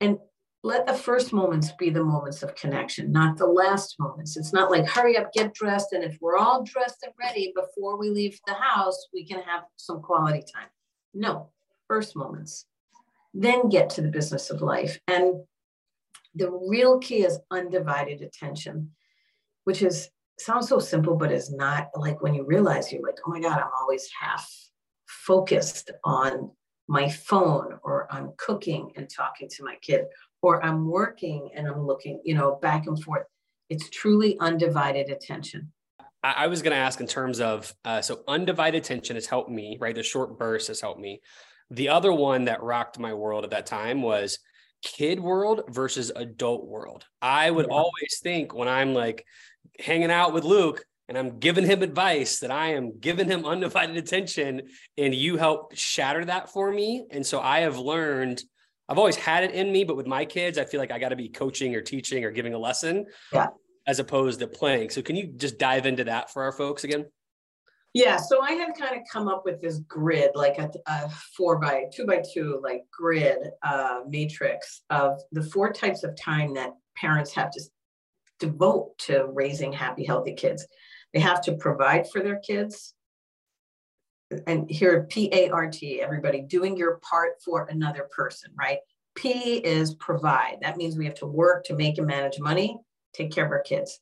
[0.00, 0.18] And
[0.64, 4.36] let the first moments be the moments of connection, not the last moments.
[4.36, 7.98] It's not like hurry up, get dressed, and if we're all dressed and ready before
[7.98, 10.68] we leave the house, we can have some quality time.
[11.14, 11.50] No,
[11.88, 12.66] first moments.
[13.34, 15.00] Then get to the business of life.
[15.08, 15.42] And
[16.34, 18.92] the real key is undivided attention,
[19.64, 20.10] which is
[20.44, 23.58] sounds so simple, but it's not like when you realize you're like, oh my God,
[23.58, 24.50] I'm always half
[25.06, 26.50] focused on
[26.88, 30.04] my phone or I'm cooking and talking to my kid
[30.42, 33.24] or I'm working and I'm looking, you know, back and forth.
[33.70, 35.72] It's truly undivided attention.
[36.24, 39.76] I, was going to ask in terms of uh, so undivided attention has helped me,
[39.80, 39.94] right?
[39.94, 41.20] The short burst has helped me.
[41.70, 44.38] The other one that rocked my world at that time was
[44.82, 47.06] kid world versus adult world.
[47.20, 47.74] I would yeah.
[47.74, 49.24] always think when I'm like
[49.78, 53.96] hanging out with Luke and I'm giving him advice that I am giving him undivided
[53.96, 54.62] attention
[54.96, 57.06] and you help shatter that for me.
[57.10, 58.42] And so I have learned
[58.88, 61.10] I've always had it in me, but with my kids, I feel like I got
[61.10, 63.46] to be coaching or teaching or giving a lesson yeah.
[63.86, 64.90] as opposed to playing.
[64.90, 67.06] So can you just dive into that for our folks again?
[67.94, 71.58] Yeah, so I had kind of come up with this grid, like a, a four
[71.58, 76.72] by two by two, like grid uh, matrix of the four types of time that
[76.96, 77.62] parents have to
[78.46, 80.66] devote to raising happy, healthy kids.
[81.12, 82.94] They have to provide for their kids.
[84.46, 88.78] And here, P A R T, everybody, doing your part for another person, right?
[89.14, 90.56] P is provide.
[90.62, 92.78] That means we have to work to make and manage money,
[93.12, 94.00] take care of our kids.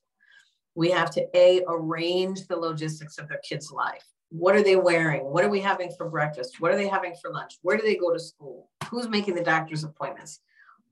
[0.77, 4.05] We have to A, arrange the logistics of their kids' life.
[4.31, 5.25] What are they wearing?
[5.25, 6.61] What are we having for breakfast?
[6.61, 7.59] What are they having for lunch?
[7.63, 8.71] Where do they go to school?
[8.89, 10.39] Who's making the doctor's appointments?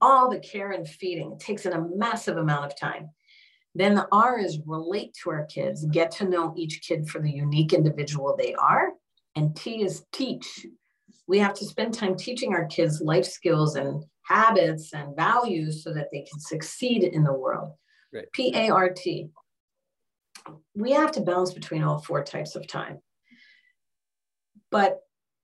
[0.01, 1.31] All the care and feeding.
[1.33, 3.11] It takes in a massive amount of time.
[3.75, 7.31] Then the R is relate to our kids, get to know each kid for the
[7.31, 8.93] unique individual they are.
[9.37, 10.67] And T is teach.
[11.27, 15.93] We have to spend time teaching our kids life skills and habits and values so
[15.95, 17.73] that they can succeed in the world.
[18.13, 18.25] Right.
[18.33, 19.29] P A R T.
[20.75, 23.01] We have to balance between all four types of time.
[24.71, 25.01] But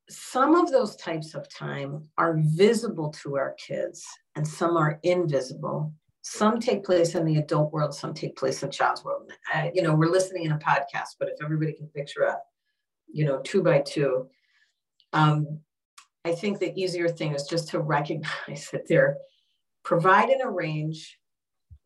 [0.09, 4.05] some of those types of time are visible to our kids
[4.35, 5.93] and some are invisible.
[6.27, 9.31] Some take place in the adult world, some take place in child's world.
[9.53, 12.39] I, you know, we're listening in a podcast, but if everybody can picture a,
[13.13, 14.27] you know, two by two,
[15.13, 15.61] um,
[16.25, 19.19] I think the easier thing is just to recognize that they're
[19.85, 21.19] provide and arrange.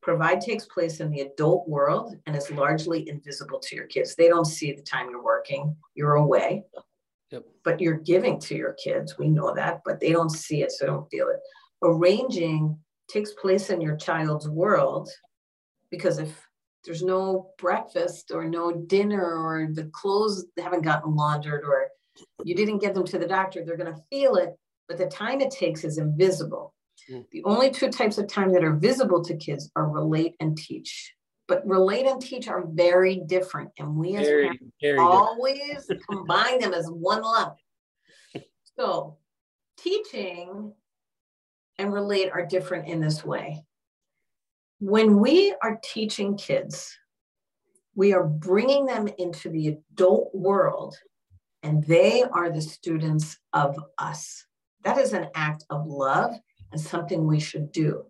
[0.02, 4.14] Provide takes place in the adult world and is largely invisible to your kids.
[4.14, 6.62] They don't see the time you're working, you're away.
[7.32, 7.42] Yep.
[7.64, 9.18] But you're giving to your kids.
[9.18, 11.40] We know that, but they don't see it, so don't feel it.
[11.82, 12.78] Arranging
[13.08, 15.08] takes place in your child's world
[15.90, 16.46] because if
[16.84, 21.88] there's no breakfast or no dinner or the clothes haven't gotten laundered or
[22.44, 24.54] you didn't get them to the doctor, they're going to feel it,
[24.88, 26.74] but the time it takes is invisible.
[27.10, 27.24] Mm.
[27.30, 31.14] The only two types of time that are visible to kids are relate and teach
[31.48, 33.70] but relate and teach are very different.
[33.78, 37.56] And we as very, parents very always combine them as one lump.
[38.78, 39.16] So
[39.76, 40.72] teaching
[41.78, 43.64] and relate are different in this way.
[44.80, 46.96] When we are teaching kids,
[47.94, 50.96] we are bringing them into the adult world
[51.62, 54.46] and they are the students of us.
[54.84, 56.34] That is an act of love
[56.70, 58.04] and something we should do.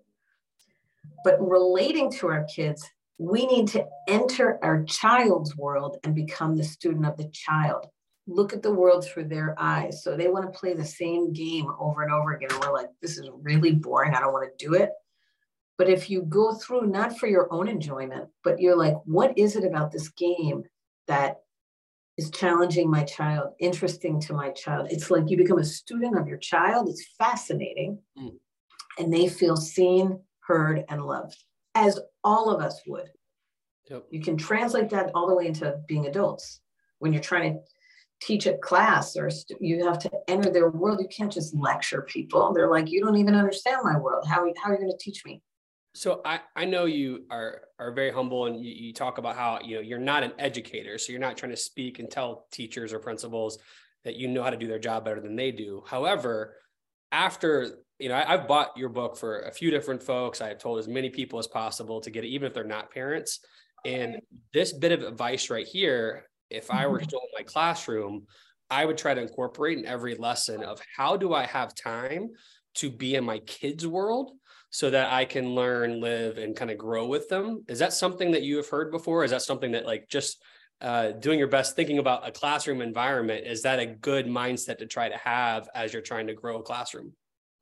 [1.24, 2.88] But relating to our kids
[3.18, 7.86] we need to enter our child's world and become the student of the child.
[8.28, 10.04] Look at the world through their eyes.
[10.04, 12.50] So they want to play the same game over and over again.
[12.52, 14.14] And we're like, this is really boring.
[14.14, 14.90] I don't want to do it.
[15.78, 19.56] But if you go through, not for your own enjoyment, but you're like, what is
[19.56, 20.64] it about this game
[21.06, 21.36] that
[22.18, 24.88] is challenging my child, interesting to my child?
[24.90, 26.88] It's like you become a student of your child.
[26.88, 28.00] It's fascinating.
[28.18, 28.34] Mm.
[28.98, 31.36] And they feel seen, heard, and loved
[31.76, 33.08] as all of us would.
[33.88, 34.06] Yep.
[34.10, 36.60] You can translate that all the way into being adults.
[36.98, 37.60] When you're trying to
[38.20, 42.52] teach a class or you have to enter their world, you can't just lecture people.
[42.52, 44.26] They're like, you don't even understand my world.
[44.26, 45.42] How, how are you going to teach me?
[45.94, 49.58] So I, I know you are are very humble and you, you talk about how
[49.64, 52.92] you know you're not an educator, so you're not trying to speak and tell teachers
[52.92, 53.58] or principals
[54.04, 55.82] that you know how to do their job better than they do.
[55.86, 56.56] However,
[57.10, 60.40] after you know, I, have bought your book for a few different folks.
[60.40, 63.40] I've told as many people as possible to get it, even if they're not parents.
[63.84, 64.20] And
[64.52, 67.04] this bit of advice right here, if I were mm-hmm.
[67.08, 68.26] still in my classroom,
[68.70, 72.30] I would try to incorporate in every lesson of how do I have time
[72.76, 74.32] to be in my kids' world
[74.70, 77.64] so that I can learn, live, and kind of grow with them.
[77.68, 79.24] Is that something that you have heard before?
[79.24, 80.42] Is that something that like just
[80.80, 84.86] uh, doing your best, thinking about a classroom environment, is that a good mindset to
[84.86, 87.12] try to have as you're trying to grow a classroom?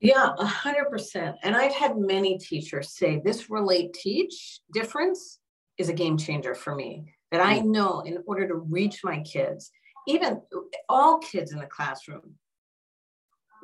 [0.01, 1.37] Yeah, a hundred percent.
[1.43, 5.39] And I've had many teachers say this relate teach difference
[5.79, 7.15] is a game changer for me.
[7.37, 9.71] That I know in order to reach my kids,
[10.07, 10.41] even
[10.89, 12.35] all kids in the classroom,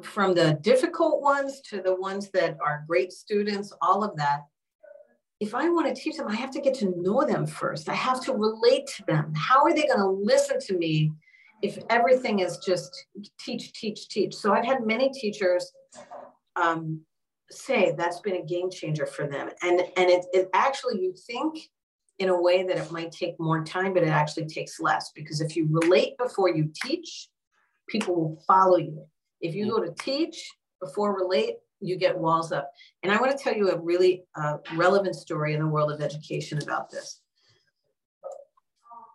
[0.02, 4.40] from the difficult ones to the ones that are great students, all of that.
[5.40, 7.88] If I want to teach them, I have to get to know them first.
[7.88, 9.32] I have to relate to them.
[9.34, 11.12] How are they going to listen to me
[11.62, 13.06] if everything is just
[13.40, 14.34] teach, teach, teach?
[14.34, 15.72] So I've had many teachers
[16.56, 17.00] um,
[17.50, 19.50] say that's been a game changer for them.
[19.62, 21.70] And, and it, it actually, you think
[22.22, 25.40] in a way that it might take more time, but it actually takes less because
[25.40, 27.28] if you relate before you teach,
[27.88, 29.04] people will follow you.
[29.40, 30.48] If you go to teach
[30.80, 32.70] before relate, you get walls up.
[33.02, 36.00] And I want to tell you a really uh, relevant story in the world of
[36.00, 37.20] education about this.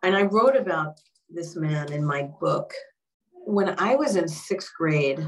[0.04, 1.00] And I wrote about
[1.30, 2.74] this man in my book.
[3.32, 5.26] When I was in sixth grade,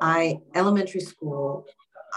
[0.00, 1.66] I elementary school,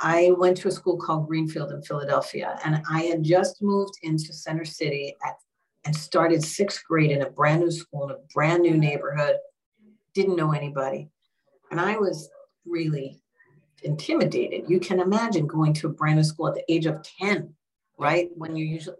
[0.02, 4.34] I went to a school called Greenfield in Philadelphia, and I had just moved into
[4.34, 5.36] Center City at,
[5.86, 9.38] and started sixth grade in a brand new school in a brand new neighborhood.
[10.14, 11.10] Didn't know anybody,
[11.72, 12.30] and I was
[12.66, 13.22] really
[13.84, 14.70] intimidated.
[14.70, 17.54] You can imagine going to a brand new school at the age of ten,
[17.98, 18.30] right?
[18.36, 18.98] When you usually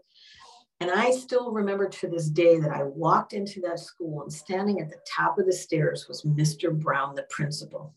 [0.80, 4.80] and I still remember to this day that I walked into that school and standing
[4.80, 6.72] at the top of the stairs was Mr.
[6.72, 7.94] Brown, the principal.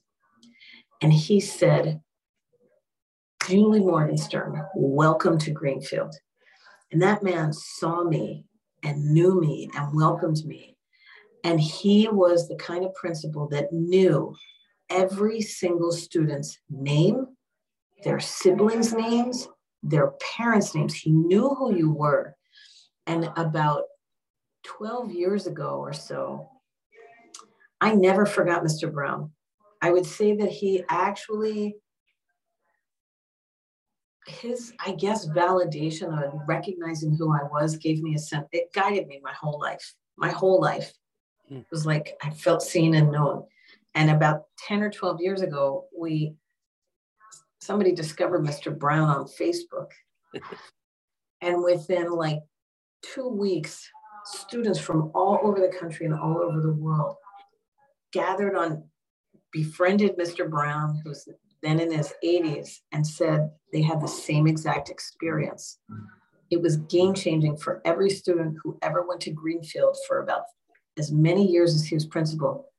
[1.01, 2.01] And he said,
[3.47, 6.15] Julie Morgenstern, welcome to Greenfield.
[6.93, 8.45] And that man saw me
[8.83, 10.77] and knew me and welcomed me.
[11.43, 14.33] And he was the kind of principal that knew
[14.89, 17.27] every single student's name,
[18.05, 19.49] their siblings' names,
[19.81, 20.93] their parents' names.
[20.93, 22.35] He knew who you were.
[23.07, 23.83] And about
[24.63, 26.47] 12 years ago or so,
[27.81, 28.89] I never forgot Mr.
[28.91, 29.31] Brown.
[29.81, 31.75] I would say that he actually,
[34.27, 39.07] his, I guess, validation of recognizing who I was gave me a sense, it guided
[39.07, 40.93] me my whole life, my whole life.
[41.51, 41.61] Mm.
[41.61, 43.45] It was like I felt seen and known.
[43.95, 46.33] And about 10 or 12 years ago, we
[47.61, 48.77] somebody discovered Mr.
[48.77, 49.91] Brown on Facebook.
[51.41, 52.39] and within like
[53.01, 53.87] two weeks,
[54.25, 57.15] students from all over the country and all over the world
[58.13, 58.83] gathered on,
[59.51, 60.49] befriended Mr.
[60.49, 61.27] Brown, who's
[61.63, 65.79] then in his 80s, and said they had the same exact experience.
[66.49, 70.43] It was game changing for every student who ever went to Greenfield for about
[70.97, 72.69] as many years as he was principal.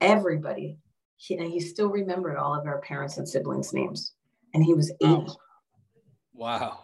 [0.00, 0.78] Everybody,
[1.16, 4.12] he, and he still remembered all of our parents and siblings' names,
[4.54, 5.26] and he was 80.
[6.34, 6.78] Wow.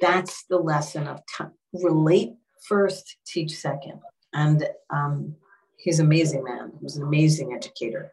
[0.00, 1.52] That's the lesson of time.
[1.72, 2.34] Relate
[2.66, 4.00] first, teach second.
[4.32, 5.34] And um,
[5.76, 6.72] he's an amazing man.
[6.78, 8.12] He was an amazing educator.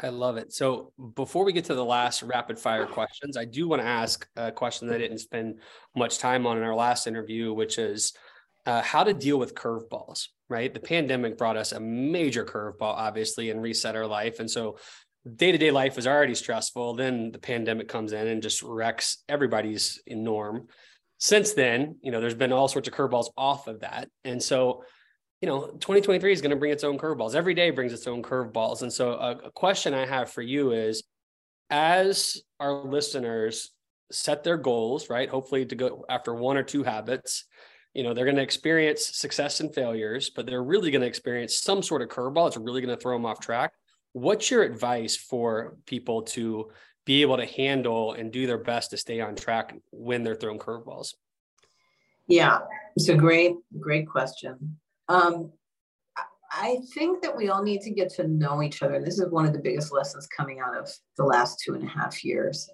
[0.00, 0.52] I love it.
[0.52, 4.28] So before we get to the last rapid fire questions, I do want to ask
[4.36, 5.58] a question that I didn't spend
[5.96, 8.12] much time on in our last interview, which is
[8.64, 10.72] uh, how to deal with curveballs, right?
[10.72, 14.38] The pandemic brought us a major curveball, obviously, and reset our life.
[14.38, 14.78] And so
[15.36, 16.94] day to day life was already stressful.
[16.94, 20.68] Then the pandemic comes in and just wrecks everybody's norm.
[21.18, 24.08] Since then, you know, there's been all sorts of curveballs off of that.
[24.24, 24.84] And so
[25.40, 27.34] you know 2023 is going to bring its own curveballs.
[27.34, 28.82] Every day brings its own curveballs.
[28.82, 31.04] And so a, a, question i have for you is
[31.70, 33.70] as our listeners
[34.10, 37.44] set their goals right hopefully to go after one or two habits
[37.92, 41.58] you know they're going to experience success and failures but they're really going to experience
[41.58, 43.72] some sort of curveball it's really going to throw them off track.
[44.12, 46.70] What's your advice for people to
[47.04, 50.58] be able to handle and do their best to stay on track when they're thrown
[50.58, 51.14] curveballs?
[52.26, 52.60] Yeah
[52.96, 54.78] it's a great great question
[55.08, 55.52] um,
[56.50, 59.00] I think that we all need to get to know each other.
[59.00, 61.88] This is one of the biggest lessons coming out of the last two and a
[61.88, 62.68] half years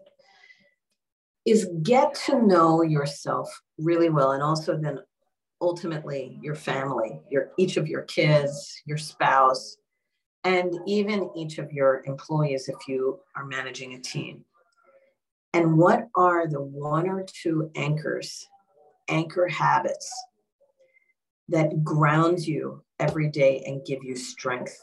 [1.44, 4.98] is get to know yourself really well and also then
[5.60, 9.76] ultimately your family, your each of your kids, your spouse,
[10.44, 14.44] and even each of your employees if you are managing a team.
[15.52, 18.46] And what are the one or two anchors,
[19.08, 20.10] anchor habits
[21.48, 24.78] that grounds you every day and give you strength.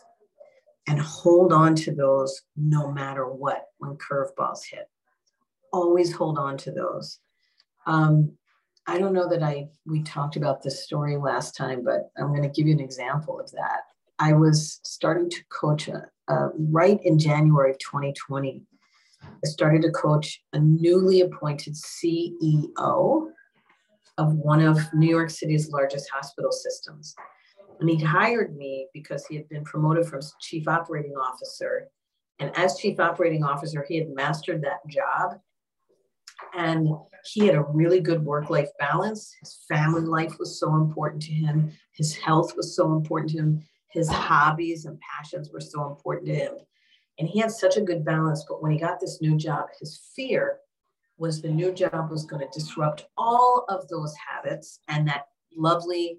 [0.88, 4.90] And hold on to those no matter what when curveballs hit.
[5.72, 7.20] Always hold on to those.
[7.86, 8.34] Um,
[8.88, 12.42] i don't know that i we talked about this story last time but i'm going
[12.42, 13.82] to give you an example of that.
[14.20, 18.62] I was starting to coach a, uh, right in january of 2020
[19.24, 23.28] i started to coach a newly appointed ceo
[24.22, 27.16] of one of New York City's largest hospital systems.
[27.80, 31.90] And he hired me because he had been promoted from chief operating officer.
[32.40, 35.40] And as chief operating officer, he had mastered that job.
[36.56, 36.90] And
[37.26, 39.34] he had a really good work life balance.
[39.40, 41.72] His family life was so important to him.
[41.94, 43.64] His health was so important to him.
[43.90, 46.54] His hobbies and passions were so important to him.
[47.20, 48.46] And he had such a good balance.
[48.48, 50.60] But when he got this new job, his fear
[51.22, 56.18] was the new job was going to disrupt all of those habits and that lovely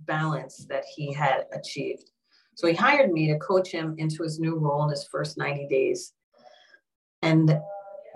[0.00, 2.10] balance that he had achieved.
[2.56, 5.68] So he hired me to coach him into his new role in his first 90
[5.68, 6.14] days.
[7.22, 7.60] And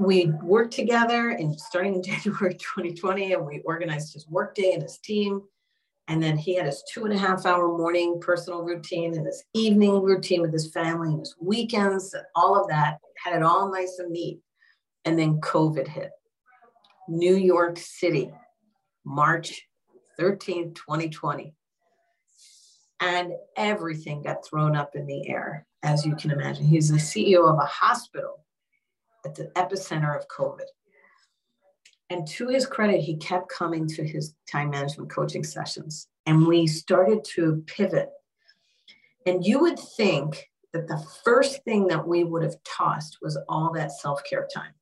[0.01, 4.99] we worked together in starting in January 2020 and we organized his workday and his
[4.99, 5.41] team.
[6.09, 9.45] And then he had his two and a half hour morning personal routine and his
[9.55, 13.71] evening routine with his family and his weekends and all of that, had it all
[13.71, 14.41] nice and neat.
[15.05, 16.11] And then COVID hit.
[17.09, 18.33] New York City,
[19.05, 19.63] March
[20.19, 21.55] 13th, 2020.
[23.01, 26.65] And everything got thrown up in the air, as you can imagine.
[26.65, 28.45] He's the CEO of a hospital
[29.25, 30.67] at the epicenter of COVID.
[32.11, 36.09] And to his credit, he kept coming to his time management coaching sessions.
[36.27, 38.11] And we started to pivot.
[39.27, 43.73] And you would think that the first thing that we would have tossed was all
[43.73, 44.73] that self care time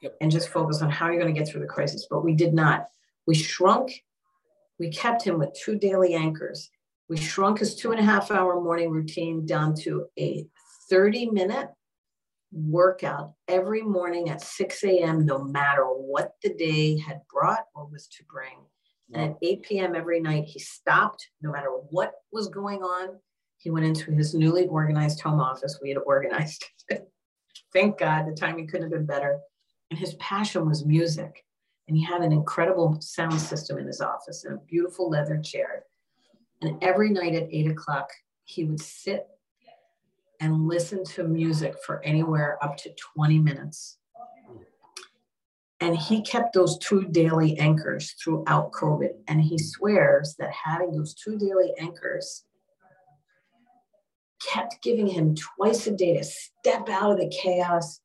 [0.00, 0.16] yep.
[0.20, 2.06] and just focus on how you're going to get through the crisis.
[2.08, 2.88] But we did not.
[3.26, 4.02] We shrunk.
[4.78, 6.70] We kept him with two daily anchors.
[7.08, 10.46] We shrunk his two and a half hour morning routine down to a
[10.88, 11.68] 30 minute
[12.52, 18.06] workout every morning at 6 a.m., no matter what the day had brought or was
[18.08, 18.58] to bring.
[19.12, 19.94] And at 8 p.m.
[19.96, 23.18] every night, he stopped no matter what was going on.
[23.58, 25.78] He went into his newly organized home office.
[25.82, 26.64] We had organized.
[27.72, 29.40] Thank God the timing couldn't have been better
[29.90, 31.44] and his passion was music.
[31.88, 35.84] And he had an incredible sound system in his office and a beautiful leather chair.
[36.62, 38.10] And every night at eight o'clock,
[38.44, 39.26] he would sit
[40.40, 43.98] and listen to music for anywhere up to 20 minutes.
[45.80, 49.10] And he kept those two daily anchors throughout COVID.
[49.28, 52.44] And he swears that having those two daily anchors
[54.46, 58.00] kept giving him twice a day to step out of the chaos,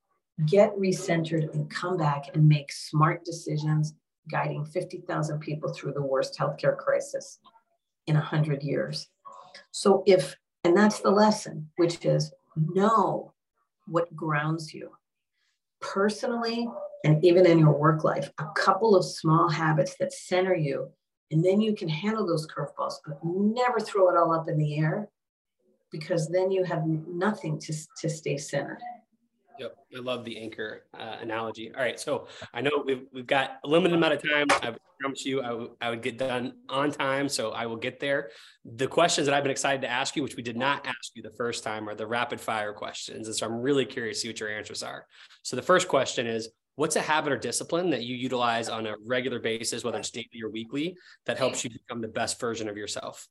[0.46, 3.94] get recentered, and come back and make smart decisions,
[4.30, 7.40] guiding 50,000 people through the worst healthcare crisis
[8.08, 9.08] in 100 years.
[9.72, 13.34] So, if, and that's the lesson, which is know
[13.88, 14.92] what grounds you
[15.80, 16.68] personally
[17.04, 20.90] and even in your work life, a couple of small habits that center you.
[21.32, 24.78] And then you can handle those curveballs, but never throw it all up in the
[24.78, 25.10] air
[25.92, 28.80] because then you have nothing to, to stay centered.
[29.60, 31.72] Yep, I love the anchor uh, analogy.
[31.74, 34.48] All right, so I know we've, we've got a limited amount of time.
[34.52, 38.00] I promise you I, w- I would get done on time, so I will get
[38.00, 38.32] there.
[38.66, 41.22] The questions that I've been excited to ask you, which we did not ask you
[41.22, 43.28] the first time, are the rapid fire questions.
[43.28, 45.06] And so I'm really curious to see what your answers are.
[45.44, 48.96] So the first question is What's a habit or discipline that you utilize on a
[49.06, 52.76] regular basis, whether it's daily or weekly, that helps you become the best version of
[52.76, 53.30] yourself?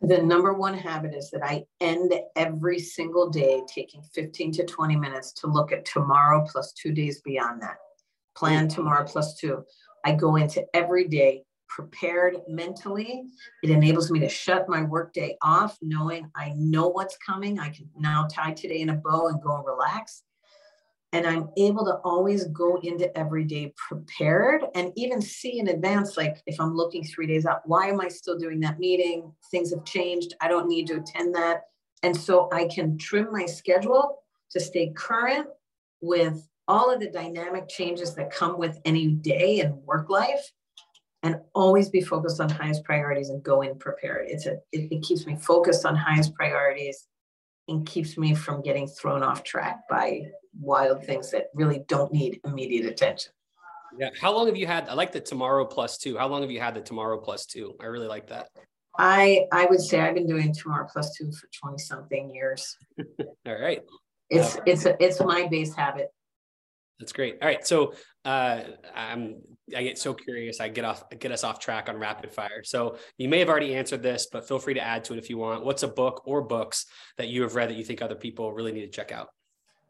[0.00, 4.96] The number one habit is that I end every single day taking 15 to 20
[4.96, 7.76] minutes to look at tomorrow plus two days beyond that.
[8.34, 9.62] Plan tomorrow plus two.
[10.04, 13.24] I go into every day prepared mentally.
[13.62, 17.60] It enables me to shut my workday off, knowing I know what's coming.
[17.60, 20.22] I can now tie today in a bow and go and relax
[21.12, 26.16] and I'm able to always go into every day prepared and even see in advance,
[26.16, 29.32] like if I'm looking three days out, why am I still doing that meeting?
[29.50, 30.34] Things have changed.
[30.40, 31.62] I don't need to attend that.
[32.02, 35.48] And so I can trim my schedule to stay current
[36.00, 40.52] with all of the dynamic changes that come with any day and work life
[41.24, 44.26] and always be focused on highest priorities and go in prepared.
[44.28, 47.08] It's a, it, it keeps me focused on highest priorities
[47.70, 50.22] and keeps me from getting thrown off track by
[50.60, 53.32] wild things that really don't need immediate attention.
[53.98, 54.10] Yeah.
[54.20, 54.88] How long have you had?
[54.88, 56.18] I like the tomorrow plus two.
[56.18, 57.74] How long have you had the tomorrow plus two?
[57.80, 58.48] I really like that.
[58.98, 62.76] I I would say I've been doing tomorrow plus two for 20 something years.
[63.46, 63.80] All right.
[64.28, 66.08] It's it's a, it's my base habit.
[67.00, 67.38] That's great.
[67.42, 67.66] All right.
[67.66, 67.94] So
[68.24, 68.60] uh,
[68.94, 69.40] I'm
[69.74, 70.60] I get so curious.
[70.60, 72.62] I get off get us off track on rapid fire.
[72.62, 75.30] So you may have already answered this, but feel free to add to it if
[75.30, 75.64] you want.
[75.64, 76.86] What's a book or books
[77.16, 79.28] that you have read that you think other people really need to check out?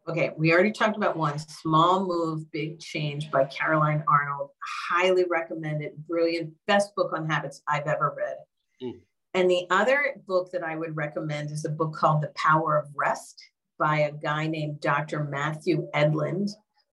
[0.09, 4.51] Okay, we already talked about one Small Move, Big Change by Caroline Arnold.
[4.89, 8.37] Highly recommended, brilliant, best book on habits I've ever read.
[8.83, 9.01] Mm.
[9.35, 12.89] And the other book that I would recommend is a book called The Power of
[12.97, 13.41] Rest
[13.79, 15.25] by a guy named Dr.
[15.25, 16.51] Matthew Edlund.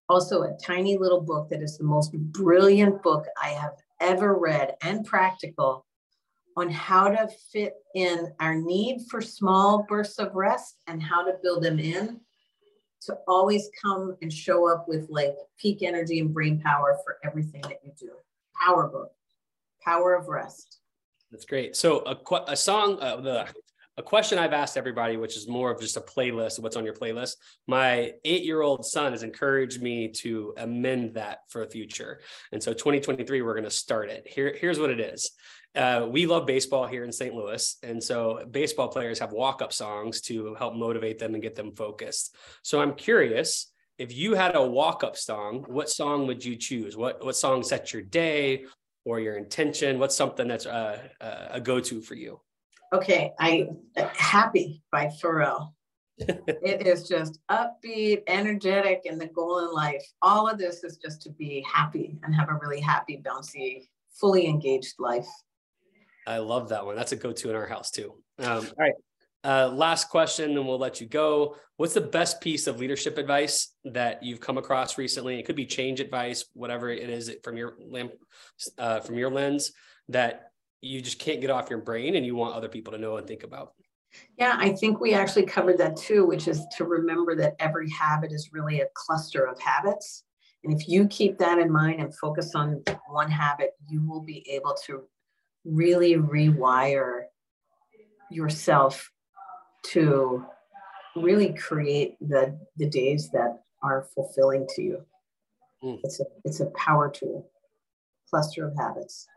[0.09, 4.75] Also, a tiny little book that is the most brilliant book I have ever read
[4.81, 5.85] and practical
[6.55, 11.33] on how to fit in our need for small bursts of rest and how to
[11.43, 12.19] build them in
[13.01, 17.61] to always come and show up with like peak energy and brain power for everything
[17.63, 18.11] that you do.
[18.59, 19.11] Power book,
[19.83, 20.79] power of rest.
[21.31, 21.75] That's great.
[21.75, 23.47] So a, a song, uh, the
[23.97, 26.93] a question I've asked everybody, which is more of just a playlist, what's on your
[26.93, 27.37] playlist.
[27.65, 32.21] My eight year old son has encouraged me to amend that for the future.
[32.51, 34.27] And so 2023, we're going to start it.
[34.27, 35.31] Here, here's what it is
[35.75, 37.33] uh, we love baseball here in St.
[37.33, 37.77] Louis.
[37.83, 41.75] And so baseball players have walk up songs to help motivate them and get them
[41.75, 42.35] focused.
[42.63, 46.95] So I'm curious if you had a walk up song, what song would you choose?
[46.95, 48.65] What, what song sets your day
[49.05, 49.97] or your intention?
[49.97, 51.09] What's something that's a,
[51.51, 52.39] a go to for you?
[52.93, 53.67] Okay, I
[54.15, 55.73] Happy by Pharrell.
[56.17, 60.03] it is just upbeat, energetic, and the goal in life.
[60.21, 63.83] All of this is just to be happy and have a really happy, bouncy,
[64.19, 65.27] fully engaged life.
[66.25, 66.95] I love that one.
[66.95, 68.15] That's a go-to in our house too.
[68.39, 68.93] Um, all right.
[69.43, 71.55] Uh, last question, and we'll let you go.
[71.77, 75.39] What's the best piece of leadership advice that you've come across recently?
[75.39, 77.77] It could be change advice, whatever it is from your
[78.77, 79.71] uh, from your lens
[80.09, 80.46] that
[80.81, 83.27] you just can't get off your brain and you want other people to know and
[83.27, 83.73] think about.
[84.37, 88.31] Yeah, I think we actually covered that too, which is to remember that every habit
[88.31, 90.23] is really a cluster of habits.
[90.63, 94.47] And if you keep that in mind and focus on one habit, you will be
[94.49, 95.03] able to
[95.65, 97.23] really rewire
[98.31, 99.11] yourself
[99.83, 100.45] to
[101.15, 105.05] really create the the days that are fulfilling to you.
[105.83, 105.99] Mm.
[106.03, 107.49] It's a it's a power tool,
[108.29, 109.27] cluster of habits.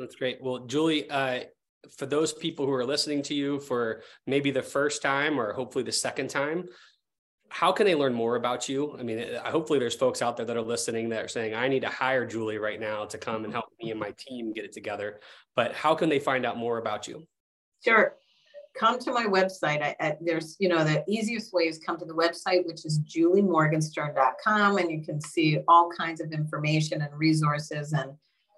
[0.00, 0.42] That's great.
[0.42, 1.40] Well, Julie, uh,
[1.96, 5.84] for those people who are listening to you for maybe the first time or hopefully
[5.84, 6.68] the second time,
[7.50, 8.96] how can they learn more about you?
[8.98, 11.80] I mean, hopefully there's folks out there that are listening that are saying, I need
[11.80, 14.72] to hire Julie right now to come and help me and my team get it
[14.72, 15.20] together.
[15.54, 17.26] But how can they find out more about you?
[17.84, 18.14] Sure.
[18.78, 19.82] come to my website.
[19.82, 23.00] I, I, there's, you know, the easiest way is come to the website, which is
[23.00, 28.12] juliemorgenstern.com, and you can see all kinds of information and resources and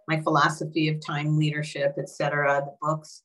[0.08, 3.22] my philosophy of time leadership, et cetera, the books.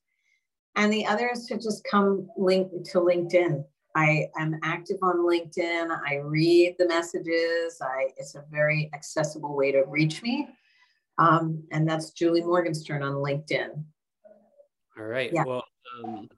[0.76, 3.64] And the other is to just come link to LinkedIn.
[3.96, 5.90] I am active on LinkedIn.
[6.08, 7.80] I read the messages.
[7.82, 10.48] I, it's a very accessible way to reach me.
[11.18, 13.70] Um, and that's Julie Morgenstern on LinkedIn.
[15.00, 15.32] All right.
[15.34, 15.46] Yeah.
[15.46, 15.64] Well,
[16.04, 16.30] um,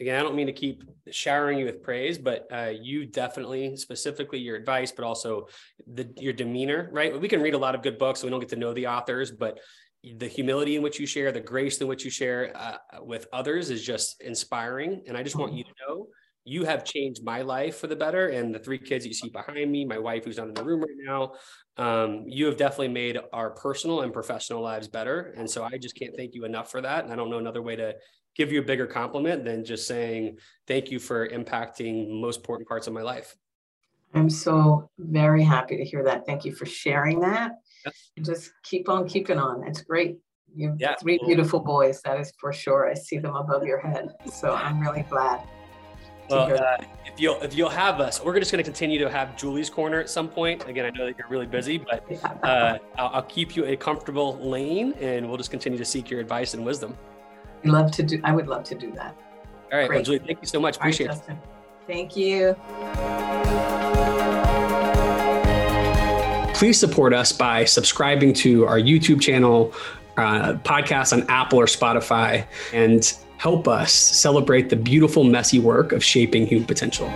[0.00, 0.82] again, I don't mean to keep
[1.12, 5.46] showering you with praise, but uh, you definitely, specifically your advice, but also
[5.86, 7.20] the your demeanor, right?
[7.20, 8.88] We can read a lot of good books, so we don't get to know the
[8.88, 9.60] authors, but
[10.18, 13.70] the humility in which you share, the grace in which you share uh, with others
[13.70, 15.02] is just inspiring.
[15.06, 16.08] And I just want you to know
[16.44, 18.28] you have changed my life for the better.
[18.28, 20.80] And the three kids you see behind me, my wife who's not in the room
[20.80, 21.32] right now,
[21.78, 25.34] um, you have definitely made our personal and professional lives better.
[25.38, 27.04] And so I just can't thank you enough for that.
[27.04, 27.94] And I don't know another way to
[28.36, 32.86] give you a bigger compliment than just saying thank you for impacting most important parts
[32.86, 33.34] of my life.
[34.12, 36.26] I'm so very happy to hear that.
[36.26, 37.52] Thank you for sharing that.
[38.22, 39.66] Just keep on keeping on.
[39.66, 40.18] It's great.
[40.54, 42.88] You have yeah, three beautiful boys, that is for sure.
[42.88, 44.14] I see them above your head.
[44.32, 45.40] So I'm really glad.
[46.30, 49.36] Well, uh, if you'll if you'll have us, we're just going to continue to have
[49.36, 50.66] Julie's corner at some point.
[50.68, 52.02] Again, I know that you're really busy, but
[52.42, 56.20] uh, I'll, I'll, keep you a comfortable lane, and we'll just continue to seek your
[56.20, 56.96] advice and wisdom.
[57.64, 58.20] I love to do.
[58.24, 59.14] I would love to do that.
[59.72, 60.76] All right, well, Julie, thank you so much.
[60.76, 61.36] Appreciate right, it.
[61.86, 62.56] Thank you.
[66.54, 69.74] Please support us by subscribing to our YouTube channel,
[70.16, 76.02] uh, podcast on Apple or Spotify, and help us celebrate the beautiful, messy work of
[76.02, 77.08] shaping human potential.